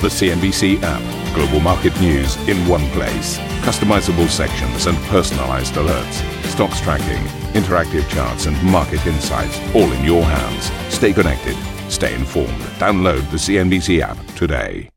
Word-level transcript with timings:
The 0.00 0.06
CNBC 0.06 0.80
app. 0.84 1.34
Global 1.34 1.58
market 1.58 2.00
news 2.00 2.36
in 2.48 2.56
one 2.68 2.88
place. 2.90 3.36
Customizable 3.66 4.28
sections 4.28 4.86
and 4.86 4.96
personalized 5.08 5.74
alerts. 5.74 6.44
Stocks 6.44 6.80
tracking, 6.80 7.20
interactive 7.60 8.08
charts, 8.08 8.46
and 8.46 8.56
market 8.62 9.04
insights 9.08 9.58
all 9.74 9.90
in 9.90 10.04
your 10.04 10.22
hands. 10.22 10.70
Stay 10.94 11.12
connected. 11.12 11.56
Stay 11.90 12.14
informed. 12.14 12.60
Download 12.78 13.28
the 13.32 13.38
CNBC 13.38 13.98
app 14.00 14.24
today. 14.36 14.88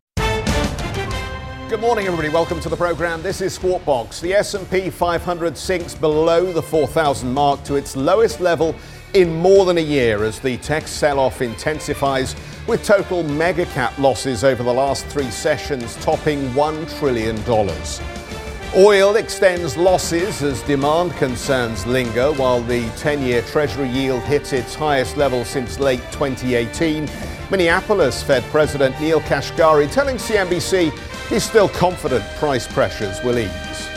Good 1.68 1.82
morning, 1.82 2.06
everybody. 2.06 2.30
Welcome 2.30 2.60
to 2.60 2.70
the 2.70 2.78
program. 2.78 3.24
This 3.24 3.42
is 3.42 3.56
Squawk 3.56 3.84
The 4.12 4.36
S&P 4.36 4.92
500 4.92 5.58
sinks 5.58 5.96
below 5.96 6.54
the 6.54 6.62
4,000 6.62 7.34
mark 7.34 7.64
to 7.64 7.76
its 7.76 7.96
lowest 7.96 8.40
level 8.40 8.76
in 9.14 9.34
more 9.34 9.66
than 9.66 9.78
a 9.78 9.82
year 9.82 10.24
as 10.24 10.40
the 10.40 10.58
tech 10.58 10.88
sell-off 10.88 11.42
intensifies 11.42 12.36
with 12.68 12.84
total 12.84 13.24
mega 13.24 13.66
cap 13.68 13.98
losses 13.98 14.44
over 14.44 14.64
the 14.64 14.74
last 14.74 15.06
three 15.08 15.32
sessions 15.32 15.96
topping 15.98 16.50
$1 16.50 17.00
trillion. 17.00 17.38
Oil 18.76 19.16
extends 19.16 19.76
losses 19.76 20.42
as 20.42 20.62
demand 20.62 21.12
concerns 21.14 21.86
linger 21.86 22.32
while 22.34 22.62
the 22.62 22.88
10 22.98 23.22
year 23.24 23.42
Treasury 23.42 23.90
yield 23.90 24.22
hits 24.24 24.54
its 24.54 24.76
highest 24.76 25.18
level 25.18 25.44
since 25.44 25.80
late 25.80 26.02
2018. 26.12 27.10
Minneapolis 27.50 28.24
Fed 28.24 28.44
President 28.44 28.98
Neil 29.02 29.20
Kashkari 29.22 29.92
telling 29.92 30.16
CNBC 30.16 30.92
he's 31.28 31.44
still 31.44 31.68
confident 31.68 32.24
price 32.38 32.66
pressures 32.66 33.22
will 33.24 33.40
ease. 33.40 33.90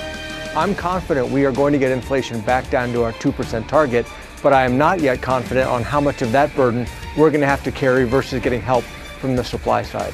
I'm 0.56 0.74
confident 0.74 1.28
we 1.28 1.44
are 1.44 1.52
going 1.52 1.72
to 1.72 1.78
get 1.78 1.92
inflation 1.92 2.40
back 2.40 2.68
down 2.70 2.92
to 2.94 3.04
our 3.04 3.12
2% 3.12 3.68
target, 3.68 4.06
but 4.42 4.52
I 4.52 4.64
am 4.64 4.76
not 4.76 5.00
yet 5.00 5.22
confident 5.22 5.68
on 5.68 5.82
how 5.82 6.00
much 6.00 6.22
of 6.22 6.32
that 6.32 6.54
burden 6.56 6.86
we're 7.16 7.30
going 7.30 7.40
to 7.40 7.46
have 7.46 7.62
to 7.64 7.72
carry 7.72 8.04
versus 8.04 8.42
getting 8.42 8.60
help 8.60 8.84
from 9.20 9.36
the 9.36 9.44
supply 9.44 9.82
side. 9.82 10.12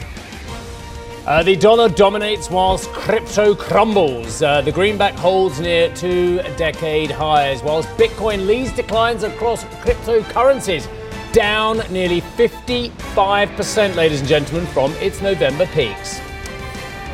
Uh, 1.27 1.43
the 1.43 1.55
dollar 1.55 1.89
dominates 1.89 2.51
whilst 2.51 2.89
crypto 2.91 3.55
crumbles. 3.55 4.43
Uh, 4.43 4.61
the 4.63 4.73
greenback 4.73 5.15
holds 5.15 5.61
near 5.61 5.95
two 5.95 6.39
decade 6.57 7.11
highs, 7.11 7.63
whilst 7.63 7.89
Bitcoin 7.91 8.47
leads 8.47 8.73
declines 8.73 9.23
across 9.23 9.65
cryptocurrencies, 9.85 10.89
down 11.33 11.83
nearly 11.91 12.21
55%, 12.21 13.95
ladies 13.95 14.21
and 14.21 14.29
gentlemen, 14.29 14.67
from 14.69 14.93
its 14.95 15.21
November 15.21 15.67
peaks. 15.67 16.19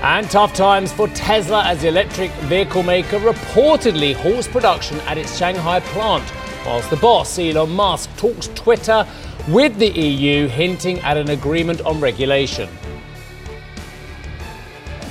And 0.02 0.30
tough 0.30 0.54
times 0.54 0.92
for 0.92 1.08
Tesla 1.08 1.64
as 1.64 1.82
the 1.82 1.88
electric 1.88 2.30
vehicle 2.48 2.84
maker 2.84 3.18
reportedly 3.18 4.14
halts 4.14 4.46
production 4.46 5.00
at 5.00 5.18
its 5.18 5.36
Shanghai 5.36 5.80
plant, 5.80 6.24
whilst 6.64 6.90
the 6.90 6.96
boss, 6.96 7.38
Elon 7.38 7.70
Musk, 7.70 8.14
talks 8.16 8.48
Twitter 8.48 9.06
with 9.48 9.76
the 9.78 9.88
EU 9.88 10.48
hinting 10.48 10.98
at 11.00 11.16
an 11.16 11.30
agreement 11.30 11.80
on 11.82 12.00
regulation. 12.00 12.68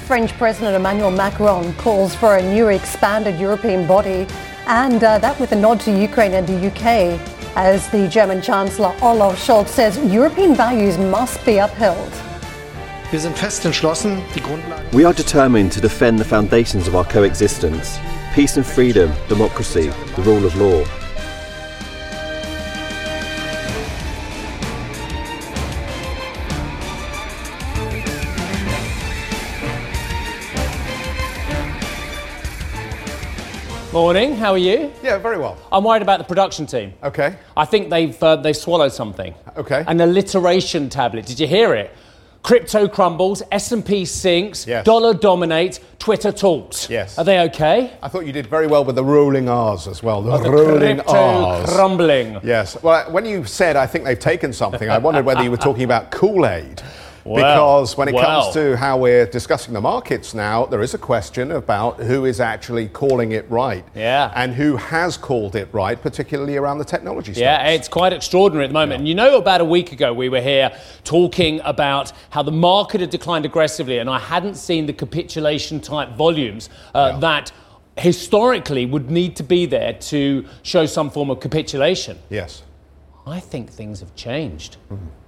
French 0.05 0.31
President 0.33 0.75
Emmanuel 0.75 1.11
Macron 1.11 1.73
calls 1.75 2.13
for 2.13 2.37
a 2.37 2.53
new 2.53 2.67
expanded 2.67 3.39
European 3.39 3.87
body, 3.87 4.27
and 4.67 5.03
uh, 5.03 5.17
that 5.19 5.39
with 5.39 5.51
a 5.51 5.55
nod 5.55 5.79
to 5.81 5.91
Ukraine 5.91 6.33
and 6.33 6.45
the 6.45 6.67
UK, 6.67 7.19
as 7.55 7.89
the 7.89 8.07
German 8.07 8.41
Chancellor 8.41 8.93
Olaf 9.01 9.39
Scholz 9.39 9.69
says 9.69 9.97
European 10.13 10.53
values 10.53 10.97
must 10.97 11.43
be 11.45 11.57
upheld. 11.57 12.11
We 14.93 15.05
are 15.05 15.13
determined 15.13 15.71
to 15.71 15.81
defend 15.81 16.19
the 16.19 16.25
foundations 16.25 16.87
of 16.87 16.95
our 16.95 17.05
coexistence 17.05 17.97
peace 18.33 18.57
and 18.57 18.65
freedom, 18.65 19.13
democracy, 19.29 19.87
the 20.17 20.21
rule 20.23 20.45
of 20.45 20.53
law. 20.57 20.83
Morning, 33.95 34.35
how 34.35 34.51
are 34.51 34.57
you? 34.57 34.91
Yeah, 35.01 35.17
very 35.17 35.37
well. 35.37 35.57
I'm 35.71 35.85
worried 35.85 36.01
about 36.01 36.17
the 36.17 36.25
production 36.25 36.65
team. 36.65 36.93
Okay. 37.01 37.37
I 37.55 37.63
think 37.63 37.89
they've 37.89 38.21
uh, 38.21 38.35
they've 38.35 38.53
swallowed 38.53 38.91
something. 38.91 39.33
Okay. 39.55 39.85
An 39.87 40.01
alliteration 40.01 40.89
tablet. 40.89 41.25
Did 41.25 41.39
you 41.39 41.47
hear 41.47 41.73
it? 41.73 41.95
Crypto 42.43 42.89
crumbles, 42.89 43.41
S&P 43.53 44.03
sinks, 44.03 44.67
yes. 44.67 44.83
dollar 44.85 45.13
dominates, 45.13 45.79
Twitter 45.97 46.33
talks. 46.33 46.89
Yes. 46.89 47.17
Are 47.17 47.23
they 47.23 47.39
okay? 47.43 47.97
I 48.03 48.09
thought 48.09 48.25
you 48.25 48.33
did 48.33 48.47
very 48.47 48.67
well 48.67 48.83
with 48.83 48.97
the 48.97 49.03
rolling 49.03 49.47
R's 49.47 49.87
as 49.87 50.03
well. 50.03 50.21
The, 50.21 50.31
oh, 50.33 50.43
the 50.43 50.51
rolling 50.51 50.97
crypto 50.97 51.13
R's. 51.13 51.73
crumbling. 51.73 52.41
Yes. 52.43 52.77
Well, 52.83 53.09
when 53.13 53.23
you 53.25 53.45
said 53.45 53.77
I 53.77 53.87
think 53.87 54.03
they've 54.03 54.19
taken 54.19 54.51
something, 54.51 54.89
I 54.89 54.97
wondered 54.97 55.23
whether 55.23 55.41
you 55.41 55.51
were 55.51 55.57
talking 55.57 55.85
about 55.85 56.11
Kool-Aid. 56.11 56.83
Because 57.25 57.97
when 57.97 58.07
it 58.07 58.15
comes 58.15 58.53
to 58.53 58.77
how 58.77 58.97
we're 58.97 59.25
discussing 59.25 59.73
the 59.73 59.81
markets 59.81 60.35
now, 60.35 60.65
there 60.65 60.83
is 60.83 60.93
a 60.93 60.97
question 60.99 61.51
about 61.51 61.97
who 61.99 62.25
is 62.25 62.39
actually 62.39 62.87
calling 62.87 63.31
it 63.31 63.49
right. 63.49 63.83
Yeah. 63.95 64.31
And 64.35 64.53
who 64.53 64.75
has 64.75 65.17
called 65.17 65.55
it 65.55 65.67
right, 65.71 65.99
particularly 65.99 66.55
around 66.55 66.77
the 66.77 66.85
technology. 66.85 67.31
Yeah, 67.31 67.69
it's 67.69 67.87
quite 67.87 68.13
extraordinary 68.13 68.65
at 68.65 68.67
the 68.67 68.73
moment. 68.73 68.91
Yeah. 68.91 68.97
And 68.99 69.07
you 69.07 69.15
know, 69.15 69.37
about 69.37 69.59
a 69.59 69.65
week 69.65 69.91
ago, 69.91 70.13
we 70.13 70.29
were 70.29 70.41
here 70.41 70.71
talking 71.03 71.61
about 71.63 72.11
how 72.29 72.43
the 72.43 72.51
market 72.51 73.01
had 73.01 73.09
declined 73.09 73.45
aggressively, 73.45 73.97
and 73.97 74.07
I 74.09 74.19
hadn't 74.19 74.55
seen 74.55 74.85
the 74.85 74.93
capitulation 74.93 75.79
type 75.79 76.09
volumes 76.15 76.69
uh, 76.93 77.11
Yeah. 77.13 77.19
that 77.21 77.51
historically 77.97 78.85
would 78.85 79.09
need 79.09 79.35
to 79.37 79.43
be 79.43 79.65
there 79.65 79.93
to 79.93 80.45
show 80.61 80.85
some 80.85 81.09
form 81.09 81.31
of 81.31 81.39
capitulation. 81.39 82.19
Yes. 82.29 82.61
I 83.25 83.39
think 83.39 83.71
things 83.71 84.01
have 84.01 84.13
changed. 84.15 84.77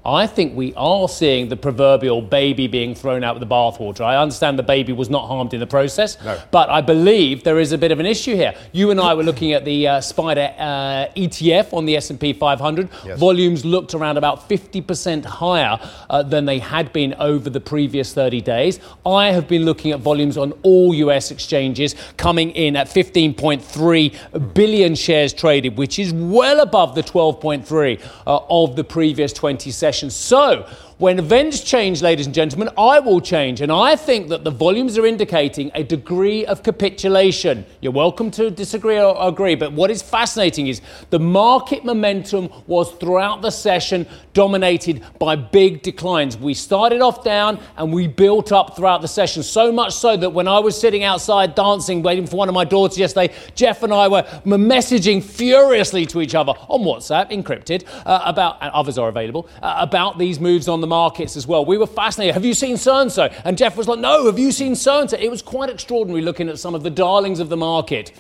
I 0.07 0.25
think 0.25 0.56
we 0.56 0.73
are 0.78 1.09
seeing 1.09 1.50
the 1.50 1.57
proverbial 1.57 2.22
baby 2.22 2.68
being 2.68 2.95
thrown 2.95 3.25
out 3.25 3.35
with 3.38 3.41
the 3.41 3.53
bathwater. 3.53 4.01
I 4.06 4.16
understand 4.16 4.57
the 4.57 4.63
baby 4.63 4.94
was 4.94 5.09
not 5.09 5.28
harmed 5.28 5.53
in 5.53 5.59
the 5.59 5.68
process, 5.68 6.18
No. 6.23 6.40
but 6.50 6.69
I 6.69 6.79
believe 6.79 7.44
there 7.44 7.59
is 7.59 7.73
a 7.73 7.78
bit 7.78 7.91
of 7.91 8.00
an 8.00 8.06
issue 8.06 8.34
here. 8.34 8.53
You 8.72 8.90
and 8.90 9.01
I 9.01 9.13
were 9.16 9.23
looking 9.23 9.51
at 9.51 9.66
the 9.66 9.85
uh, 9.85 10.00
SPDR 10.00 10.53
uh, 10.57 11.07
ETF 11.13 11.73
on 11.73 11.85
the 11.85 11.97
S&P 11.97 12.31
500. 12.31 12.90
Yes. 13.06 13.19
Volumes 13.19 13.66
looked 13.66 13.94
around 13.94 14.16
about 14.16 14.47
50% 14.47 15.25
higher 15.25 15.78
uh, 16.09 16.24
than 16.24 16.45
they 16.45 16.59
had 16.59 16.94
been 16.94 17.13
over 17.16 17.50
the 17.50 17.59
previous 17.59 18.13
30 18.13 18.39
days. 18.39 18.79
I 19.06 19.31
have 19.31 19.50
been 19.50 19.66
looking 19.66 19.91
at 19.91 20.00
volumes 20.00 20.38
on 20.38 20.53
all 20.63 20.94
US 20.94 21.31
exchanges 21.31 21.95
coming 22.16 22.51
in 22.51 22.78
at 22.78 22.88
15.3 22.88 24.53
billion 24.53 24.95
shares 24.95 25.34
traded, 25.34 25.78
which 25.78 26.00
is 26.00 26.13
well 26.13 26.62
above 26.62 26.95
the 26.95 27.03
12.3 27.03 28.01
uh, 28.25 28.39
of 28.50 28.78
the 28.78 28.85
previous 28.85 29.34
20 29.34 29.69
sessions. 29.69 29.97
So, 30.09 30.66
when 30.97 31.19
events 31.19 31.62
change, 31.62 32.02
ladies 32.02 32.25
and 32.25 32.34
gentlemen, 32.34 32.69
I 32.75 33.00
will 33.00 33.22
change. 33.22 33.62
And 33.62 33.72
I 33.72 33.96
think 33.96 34.30
that 34.30 34.44
the 34.44 34.50
volumes 34.50 34.97
are 34.97 35.06
indicating 35.06 35.69
a 35.75 35.84
degree 35.84 36.44
of 36.47 36.63
capitulation. 36.63 37.68
You're 37.81 37.91
welcome 37.91 38.31
to 38.31 38.50
disagree 38.50 39.00
or 39.00 39.16
agree, 39.19 39.53
but 39.53 39.74
what 39.74 39.91
is 39.91 40.02
fascinating 40.02 40.66
is 40.66 40.81
the 41.12 41.19
market 41.19 41.86
momentum 41.86 42.50
was 42.66 42.91
throughout 42.94 43.44
the 43.44 43.52
session 43.52 44.07
dominated 44.34 45.03
by 45.19 45.36
big 45.36 45.84
declines. 45.84 46.36
We 46.36 46.56
started 46.56 47.02
off 47.02 47.24
down 47.24 47.59
and 47.78 47.94
we 47.94 48.07
built 48.07 48.52
up 48.52 48.75
throughout 48.75 49.03
the 49.03 49.07
session, 49.07 49.44
so 49.44 49.72
much 49.72 49.94
so 49.94 50.18
that 50.18 50.31
when 50.31 50.47
I 50.47 50.57
was 50.57 50.80
sitting 50.80 51.03
outside 51.03 51.53
dancing, 51.53 52.02
waiting 52.02 52.25
for 52.25 52.38
one 52.38 52.50
of 52.50 52.56
my 52.56 52.63
daughters 52.63 52.97
yesterday, 52.97 53.36
Geoff 53.53 53.84
and 53.84 53.94
I 53.94 54.07
were 54.07 54.24
messaging 54.46 55.24
furiously 55.24 56.07
to 56.07 56.22
each 56.22 56.34
other 56.34 56.53
on 56.69 56.81
WhatsApp, 56.81 57.30
encrypted, 57.31 57.86
uh, 58.07 58.22
about, 58.25 58.57
and 58.62 58.72
others 58.72 58.97
are 58.97 59.09
available, 59.09 59.47
uh, 59.62 59.75
about 59.78 60.18
these 60.18 60.40
moves 60.40 60.68
on 60.68 60.81
the 60.81 60.87
markets 60.88 61.36
as 61.38 61.46
well. 61.46 61.66
We 61.66 61.78
were 61.78 61.88
fascinated. 61.88 62.34
Have 62.34 62.46
you 62.46 62.53
seen 62.53 62.78
so 62.78 62.98
and 62.98 63.12
so? 63.12 63.25
And 63.44 63.58
Geoff 63.58 63.78
was 63.78 63.88
like, 63.88 64.00
No, 64.00 64.25
have 64.25 64.40
you 64.40 64.52
seen 64.52 64.75
so 64.75 65.02
and 65.02 65.09
so? 65.09 65.18
It 65.18 65.30
was 65.30 65.42
quite 65.42 65.70
extraordinary 65.70 66.22
looking 66.22 66.50
at 66.50 66.59
some 66.59 66.75
of 66.75 66.84
the 66.84 66.90
darlings 66.90 67.40
of 67.40 67.50
the 67.50 67.58
market 67.58 68.12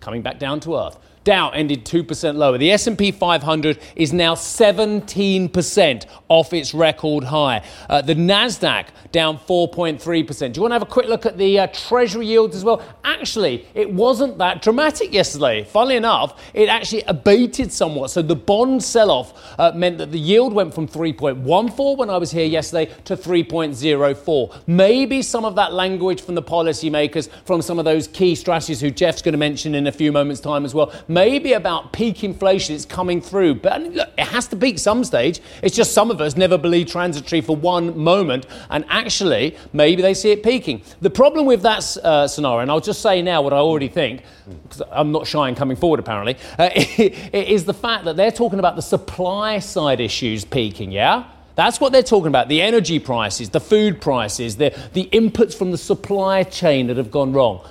coming 0.00 0.22
back 0.22 0.38
down 0.38 0.60
to 0.60 0.76
earth. 0.76 0.98
Dow 1.24 1.48
ended 1.50 1.86
2% 1.86 2.36
lower. 2.36 2.58
The 2.58 2.70
S&P 2.72 3.10
500 3.10 3.78
is 3.96 4.12
now 4.12 4.34
17% 4.34 6.06
off 6.28 6.52
its 6.52 6.74
record 6.74 7.24
high. 7.24 7.64
Uh, 7.88 8.02
the 8.02 8.14
Nasdaq 8.14 8.88
down 9.10 9.38
4.3%. 9.38 10.52
Do 10.52 10.58
you 10.58 10.62
want 10.62 10.72
to 10.72 10.74
have 10.74 10.82
a 10.82 10.86
quick 10.86 11.06
look 11.06 11.24
at 11.24 11.38
the 11.38 11.60
uh, 11.60 11.66
Treasury 11.68 12.26
yields 12.26 12.54
as 12.54 12.62
well? 12.62 12.82
Actually, 13.04 13.66
it 13.74 13.90
wasn't 13.90 14.36
that 14.38 14.60
dramatic 14.60 15.14
yesterday. 15.14 15.64
Funnily 15.64 15.96
enough, 15.96 16.42
it 16.52 16.68
actually 16.68 17.02
abated 17.02 17.72
somewhat. 17.72 18.10
So 18.10 18.20
the 18.20 18.36
bond 18.36 18.82
sell-off 18.82 19.58
uh, 19.58 19.72
meant 19.74 19.98
that 19.98 20.12
the 20.12 20.18
yield 20.18 20.52
went 20.52 20.74
from 20.74 20.86
3.14 20.86 21.96
when 21.96 22.10
I 22.10 22.18
was 22.18 22.32
here 22.32 22.44
yesterday 22.44 22.92
to 23.04 23.16
3.04. 23.16 24.62
Maybe 24.66 25.22
some 25.22 25.46
of 25.46 25.54
that 25.54 25.72
language 25.72 26.20
from 26.20 26.34
the 26.34 26.42
policymakers, 26.42 27.30
from 27.46 27.62
some 27.62 27.78
of 27.78 27.86
those 27.86 28.08
key 28.08 28.34
strategies 28.34 28.80
who 28.80 28.90
Geoff's 28.90 29.22
going 29.22 29.32
to 29.32 29.38
mention 29.38 29.74
in 29.74 29.86
a 29.86 29.92
few 29.92 30.12
moments' 30.12 30.40
time 30.40 30.64
as 30.64 30.74
well, 30.74 30.92
maybe 31.14 31.52
about 31.52 31.92
peak 31.92 32.24
inflation. 32.24 32.74
It's 32.74 32.84
coming 32.84 33.20
through, 33.20 33.54
but 33.56 33.80
look, 33.82 34.10
it 34.18 34.26
has 34.26 34.48
to 34.48 34.56
peak 34.56 34.78
some 34.78 35.04
stage. 35.04 35.40
It's 35.62 35.74
just 35.74 35.92
some 35.92 36.10
of 36.10 36.20
us 36.20 36.36
never 36.36 36.58
believe 36.58 36.88
transitory 36.88 37.40
for 37.40 37.56
one 37.56 37.96
moment, 37.96 38.46
and 38.68 38.84
actually, 38.88 39.56
maybe 39.72 40.02
they 40.02 40.12
see 40.12 40.32
it 40.32 40.42
peaking. 40.42 40.82
The 41.00 41.10
problem 41.10 41.46
with 41.46 41.62
that 41.62 41.96
uh, 41.98 42.26
scenario, 42.26 42.58
and 42.60 42.70
I'll 42.70 42.80
just 42.80 43.00
say 43.00 43.22
now 43.22 43.40
what 43.40 43.52
I 43.52 43.58
already 43.58 43.88
think, 43.88 44.22
because 44.64 44.82
I'm 44.90 45.12
not 45.12 45.26
shy 45.26 45.48
in 45.48 45.54
coming 45.54 45.76
forward 45.76 46.00
apparently, 46.00 46.36
uh, 46.58 46.70
is 46.74 47.64
the 47.64 47.74
fact 47.74 48.04
that 48.04 48.16
they're 48.16 48.32
talking 48.32 48.58
about 48.58 48.76
the 48.76 48.82
supply 48.82 49.60
side 49.60 50.00
issues 50.00 50.44
peaking, 50.44 50.90
yeah? 50.90 51.30
That's 51.56 51.80
what 51.80 51.92
they're 51.92 52.02
talking 52.02 52.26
about. 52.26 52.48
The 52.48 52.60
energy 52.60 52.98
prices, 52.98 53.50
the 53.50 53.60
food 53.60 54.00
prices, 54.00 54.56
the, 54.56 54.76
the 54.92 55.08
inputs 55.12 55.56
from 55.56 55.70
the 55.70 55.78
supply 55.78 56.42
chain 56.42 56.88
that 56.88 56.96
have 56.96 57.12
gone 57.12 57.32
wrong. 57.32 57.64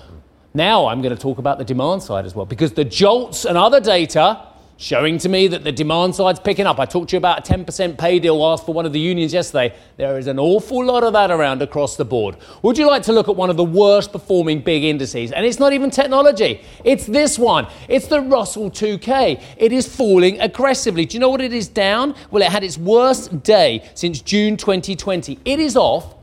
Now 0.54 0.86
I'm 0.88 1.02
going 1.02 1.16
to 1.16 1.22
talk 1.22 1.40
about 1.40 1.58
the 1.58 1.66
demand 1.66 2.04
side 2.04 2.26
as 2.26 2.36
well 2.36 2.46
because 2.46 2.74
the 2.74 2.86
JOLTS 2.86 3.46
and 3.46 3.58
other 3.58 3.80
data 3.80 4.48
showing 4.78 5.18
to 5.18 5.30
me 5.30 5.48
that 5.48 5.64
the 5.64 5.72
demand 5.72 6.14
side's 6.14 6.40
picking 6.40 6.68
up. 6.68 6.80
I 6.80 6.86
talked 6.86 7.10
to 7.10 7.16
you 7.16 7.18
about 7.18 7.50
a 7.50 7.54
10% 7.54 7.98
pay 7.98 8.20
deal 8.20 8.44
asked 8.46 8.66
for 8.66 8.74
one 8.74 8.86
of 8.86 8.94
the 8.94 9.00
unions 9.00 9.34
yesterday. 9.34 9.74
There 9.98 10.18
is 10.20 10.28
an 10.28 10.38
awful 10.38 10.86
lot 10.86 11.04
of 11.04 11.14
that 11.14 11.32
around 11.32 11.62
across 11.62 11.96
the 11.96 12.06
board. 12.06 12.38
Would 12.62 12.78
you 12.78 12.86
like 12.86 13.04
to 13.04 13.14
look 13.14 13.30
at 13.30 13.36
one 13.36 13.50
of 13.50 13.58
the 13.58 13.64
worst 13.64 14.12
performing 14.12 14.62
big 14.62 14.84
indices? 14.84 15.32
And 15.32 15.46
it's 15.46 15.60
not 15.60 15.74
even 15.74 15.90
technology, 15.90 16.62
it's 16.84 17.06
this 17.06 17.40
one. 17.40 17.68
It's 17.88 18.08
the 18.08 18.22
Russell 18.22 18.70
2K. 18.70 19.42
It 19.58 19.72
is 19.72 19.88
falling 19.88 20.40
aggressively. 20.40 21.06
Do 21.06 21.16
you 21.16 21.20
know 21.20 21.30
what 21.30 21.42
it 21.42 21.54
is 21.54 21.68
down? 21.68 22.16
Well, 22.30 22.44
it 22.44 22.52
had 22.52 22.64
its 22.64 22.78
worst 22.78 23.42
day 23.42 23.90
since 23.96 24.22
June 24.22 24.58
2020. 24.58 25.40
It 25.46 25.60
is 25.60 25.76
off 25.76 26.16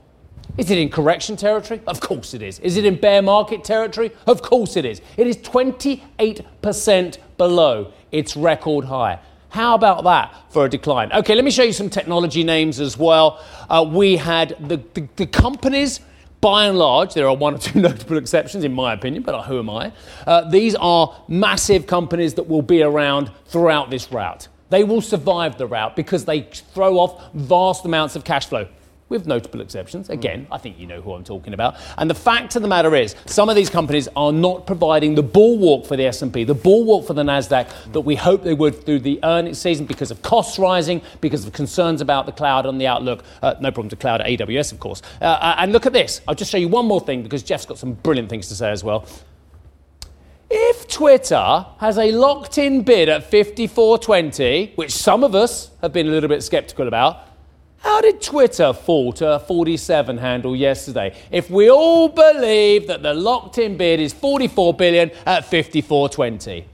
is 0.59 0.71
it 0.71 0.79
in 0.79 0.89
correction 0.89 1.37
territory? 1.37 1.81
Of 1.87 2.01
course 2.01 2.35
it 2.35 2.43
is. 2.43 2.59
Is 2.61 2.77
it 2.77 2.85
in 2.85 2.97
bear 2.97 3.23
market 3.23 3.65
territory? 3.65 4.13
Of 4.27 4.43
course 4.43 4.77
it 4.77 4.85
is. 4.85 5.01
It 5.17 5.27
is 5.27 5.37
28% 5.39 7.19
below 7.37 7.93
its 8.13 8.37
record 8.37 8.85
high. 8.87 9.21
How 9.51 9.75
about 9.75 10.05
that 10.05 10.35
for 10.51 10.65
a 10.65 10.69
decline? 10.69 11.13
Okay, 11.13 11.35
let 11.35 11.45
me 11.45 11.51
show 11.51 11.65
you 11.65 11.73
some 11.73 11.91
technology 11.91 12.45
names 12.45 12.79
as 12.79 12.97
well. 12.97 13.45
Uh, 13.69 13.85
we 13.89 14.17
had 14.17 14.57
the, 14.61 14.77
the, 14.95 15.09
the, 15.17 15.27
companies, 15.27 16.01
by 16.41 16.67
and 16.67 16.79
large, 16.79 17.15
there 17.15 17.27
are 17.27 17.35
one 17.35 17.55
or 17.55 17.59
two 17.59 17.81
notable 17.81 18.17
exceptions 18.17 18.63
in 18.63 18.73
my 18.73 18.93
opinion, 18.93 19.25
but 19.25 19.43
who 19.43 19.59
am 19.59 19.69
I? 19.69 19.93
Uh, 20.27 20.49
these 20.49 20.77
are 20.77 21.25
massive 21.27 21.87
companies 21.89 22.35
that 22.35 22.45
will 22.45 22.63
be 22.63 22.83
around 22.83 23.33
throughout 23.47 23.91
this 23.91 24.13
route. 24.13 24.47
They 24.69 24.85
will 24.85 25.01
survive 25.01 25.59
the 25.59 25.67
route 25.67 25.97
because 25.97 26.27
they 26.27 26.43
throw 26.43 26.99
off 26.99 27.33
vast 27.35 27.85
amounts 27.85 28.15
of 28.15 28.23
cash 28.23 28.47
flow 28.47 28.69
with 29.11 29.27
notable 29.27 29.61
exceptions. 29.61 30.09
Again, 30.09 30.47
I 30.51 30.57
think 30.57 30.79
you 30.79 30.87
know 30.87 31.03
who 31.03 31.13
I'm 31.13 31.25
talking 31.25 31.53
about. 31.53 31.77
And 31.99 32.09
the 32.09 32.15
fact 32.15 32.57
of 32.57 32.63
the 32.63 32.69
matter 32.69 32.95
is, 32.95 33.15
some 33.27 33.51
of 33.51 33.57
these 33.57 33.69
companies 33.69 34.09
are 34.17 34.33
not 34.33 34.67
providing 34.67 35.17
the 35.17 35.23
bulwark 35.23 35.85
for 35.85 35.97
the 35.97 36.07
S&P, 36.07 36.45
the 36.45 36.55
bulwark 36.55 37.07
for 37.07 37.13
the 37.13 37.25
Nasdaq 37.25 37.93
that 37.93 38.01
we 38.01 38.15
hope 38.15 38.43
they 38.43 38.55
would 38.55 38.87
through 38.87 39.01
the 39.01 39.21
earnings 39.23 39.59
season 39.59 39.85
because 39.85 40.11
of 40.11 40.23
costs 40.23 40.59
rising, 40.59 41.03
because 41.21 41.45
of 41.45 41.53
concerns 41.53 42.01
about 42.01 42.25
the 42.25 42.33
cloud 42.33 42.65
and 42.65 42.81
the 42.81 42.87
outlook. 42.87 43.25
Uh, 43.43 43.55
no 43.61 43.71
problem 43.71 43.91
to 43.91 43.97
cloud 43.97 44.21
at 44.21 44.27
AWS, 44.29 44.73
of 44.73 44.81
course. 44.81 45.03
Uh, 45.21 45.25
uh, 45.25 45.57
and 45.59 45.73
look 45.73 45.85
at 45.85 45.93
this. 45.93 46.23
I'll 46.27 46.35
just 46.35 46.51
show 46.51 46.59
you 46.59 46.69
one 46.69 46.87
more 46.87 47.01
thing 47.01 47.23
because 47.23 47.43
Geoff's 47.43 47.67
got 47.67 47.79
some 47.79 47.93
brilliant 47.93 48.31
things 48.31 48.49
to 48.49 48.55
say 48.55 48.71
as 48.71 48.85
well. 48.85 49.05
If 50.53 50.89
Twitter 50.89 51.67
has 51.79 51.97
a 51.97 52.11
locked 52.11 52.59
in 52.59 52.83
bid 52.83 53.09
at 53.09 53.31
54.20, 53.31 54.77
which 54.77 54.93
some 54.93 55.23
of 55.23 55.35
us 55.35 55.71
have 55.81 55.93
been 55.93 56.09
a 56.09 56.11
little 56.11 56.29
bit 56.29 56.43
skeptical 56.43 56.89
about, 56.89 57.27
how 57.81 58.01
did 58.03 58.23
Twitter 58.23 58.73
fall 58.73 59.13
to 59.15 59.33
a 59.33 59.39
47 59.39 60.19
handle 60.19 60.55
yesterday? 60.55 61.15
If 61.31 61.51
we 61.51 61.71
all 61.71 62.09
believe 62.09 62.87
that 62.87 63.03
the 63.03 63.13
locked 63.13 63.59
in 63.59 63.77
bid 63.77 64.01
is 64.01 64.13
44 64.13 64.75
billion 64.75 65.11
at 65.27 65.45
54.20. 65.45 66.65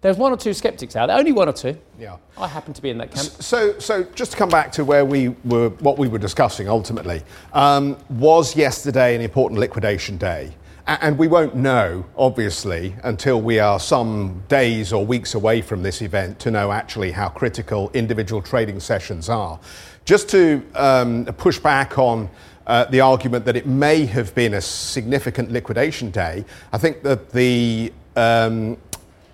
There's 0.00 0.16
one 0.16 0.32
or 0.32 0.36
two 0.36 0.52
skeptics 0.52 0.94
out 0.94 1.06
there, 1.06 1.16
only 1.18 1.32
one 1.32 1.48
or 1.48 1.52
two. 1.52 1.76
Yeah. 1.98 2.16
I 2.38 2.48
happen 2.48 2.72
to 2.74 2.82
be 2.82 2.90
in 2.90 2.98
that 2.98 3.12
camp. 3.12 3.26
So, 3.26 3.78
so 3.78 4.04
just 4.14 4.32
to 4.32 4.36
come 4.36 4.48
back 4.48 4.72
to 4.72 4.84
where 4.84 5.04
we 5.04 5.28
were, 5.44 5.70
what 5.70 5.98
we 5.98 6.06
were 6.06 6.18
discussing 6.18 6.68
ultimately, 6.68 7.22
um, 7.52 7.96
was 8.10 8.54
yesterday 8.54 9.14
an 9.14 9.20
important 9.20 9.58
liquidation 9.58 10.16
day? 10.16 10.52
And 10.86 11.18
we 11.18 11.26
won't 11.26 11.56
know, 11.56 12.04
obviously, 12.16 12.94
until 13.02 13.42
we 13.42 13.58
are 13.58 13.80
some 13.80 14.44
days 14.46 14.92
or 14.92 15.04
weeks 15.04 15.34
away 15.34 15.60
from 15.60 15.82
this 15.82 16.00
event 16.00 16.38
to 16.40 16.52
know 16.52 16.70
actually 16.70 17.10
how 17.10 17.28
critical 17.28 17.90
individual 17.92 18.40
trading 18.40 18.78
sessions 18.78 19.28
are. 19.28 19.58
Just 20.06 20.28
to 20.28 20.62
um, 20.76 21.24
push 21.24 21.58
back 21.58 21.98
on 21.98 22.30
uh, 22.68 22.84
the 22.84 23.00
argument 23.00 23.44
that 23.44 23.56
it 23.56 23.66
may 23.66 24.06
have 24.06 24.32
been 24.36 24.54
a 24.54 24.60
significant 24.60 25.50
liquidation 25.50 26.12
day, 26.12 26.44
I 26.72 26.78
think 26.78 27.02
that 27.02 27.30
the, 27.30 27.92
um, 28.14 28.76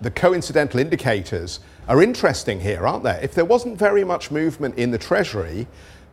the 0.01 0.09
coincidental 0.09 0.79
indicators 0.79 1.59
are 1.87 2.01
interesting 2.01 2.59
here, 2.59 2.87
aren't 2.87 3.03
they? 3.03 3.19
If 3.21 3.35
there 3.35 3.45
wasn't 3.45 3.77
very 3.77 4.03
much 4.03 4.31
movement 4.31 4.75
in 4.75 4.89
the 4.89 4.97
Treasury, 4.97 5.67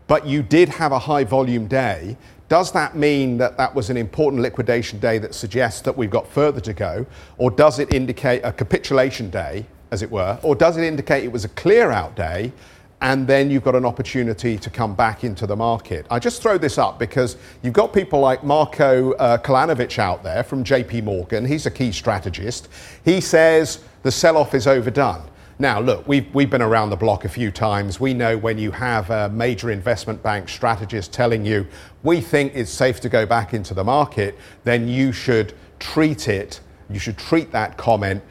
but 0.07 0.27
you 0.27 0.43
did 0.43 0.69
have 0.69 0.93
a 0.93 0.99
high 0.99 1.25
volume 1.25 1.67
day, 1.67 2.19
does 2.51 2.71
that 2.73 2.95
mean 2.95 3.39
that 3.39 3.57
that 3.57 3.75
was 3.75 3.89
an 3.89 3.97
important 3.97 4.43
liquidation 4.43 4.99
day 4.99 5.17
that 5.19 5.35
suggests 5.35 5.81
that 5.83 5.97
we've 5.97 6.11
got 6.11 6.29
further 6.29 6.61
to 6.61 6.75
go? 6.75 7.07
Or 7.39 7.51
does 7.51 7.79
it 7.79 7.95
indicate 7.95 8.43
a 8.45 8.53
capitulation 8.53 9.31
day, 9.31 9.65
as 9.91 10.03
it 10.03 10.11
were? 10.11 10.39
Or 10.43 10.55
does 10.55 10.77
it 10.77 10.85
indicate 10.85 11.25
it 11.25 11.33
was 11.33 11.47
a 11.47 11.51
clear 11.51 11.91
out 11.91 12.15
day 12.15 12.53
and 13.03 13.27
then 13.27 13.51
you've 13.51 13.63
got 13.63 13.75
an 13.75 13.87
opportunity 13.87 14.59
to 14.59 14.69
come 14.69 14.95
back 14.95 15.25
into 15.25 15.47
the 15.47 15.57
market. 15.57 16.07
I 16.11 16.19
just 16.19 16.43
throw 16.43 16.59
this 16.59 16.77
up 16.77 16.99
because 16.99 17.37
you've 17.63 17.73
got 17.73 17.93
people 17.93 18.21
like 18.21 18.45
Marco 18.45 19.13
uh, 19.13 19.39
Kolanovic 19.39 19.99
out 19.99 20.23
there 20.23 20.43
from 20.43 20.65
JP 20.65 21.05
Morgan. 21.05 21.47
He's 21.47 21.65
a 21.67 21.71
key 21.71 21.93
strategist. 21.93 22.69
He 23.05 23.21
says 23.21 23.83
the 24.03 24.13
sell 24.13 24.37
off 24.37 24.55
is 24.55 24.67
overdone. 24.67 25.23
Now, 25.59 25.79
look, 25.79 26.09
we've, 26.09 26.35
we've 26.35 26.49
been 26.49 26.63
around 26.63 26.89
the 26.89 26.97
block 26.97 27.27
a 27.27 27.29
few 27.29 27.51
times. 27.51 28.01
We 28.01 28.15
know 28.15 28.39
when 28.39 28.57
you 28.57 28.71
have 28.71 29.11
a 29.11 29.29
major 29.29 29.71
investment 29.71 30.23
bank 30.23 30.49
strategist 30.49 31.13
telling 31.13 31.45
you, 31.45 31.67
we 32.03 32.23
think 32.23 32.53
it's 32.55 32.71
safe 32.71 32.99
to 33.01 33.11
go 33.11 33.27
back 33.27 33.53
into 33.53 33.75
the 33.75 33.85
market, 33.85 34.39
then 34.65 34.89
you 34.89 35.13
should 35.13 35.53
treat 35.79 36.29
it, 36.29 36.61
you 36.89 36.99
should 36.99 37.19
treat 37.19 37.53
that 37.53 37.77
comment 37.77 38.23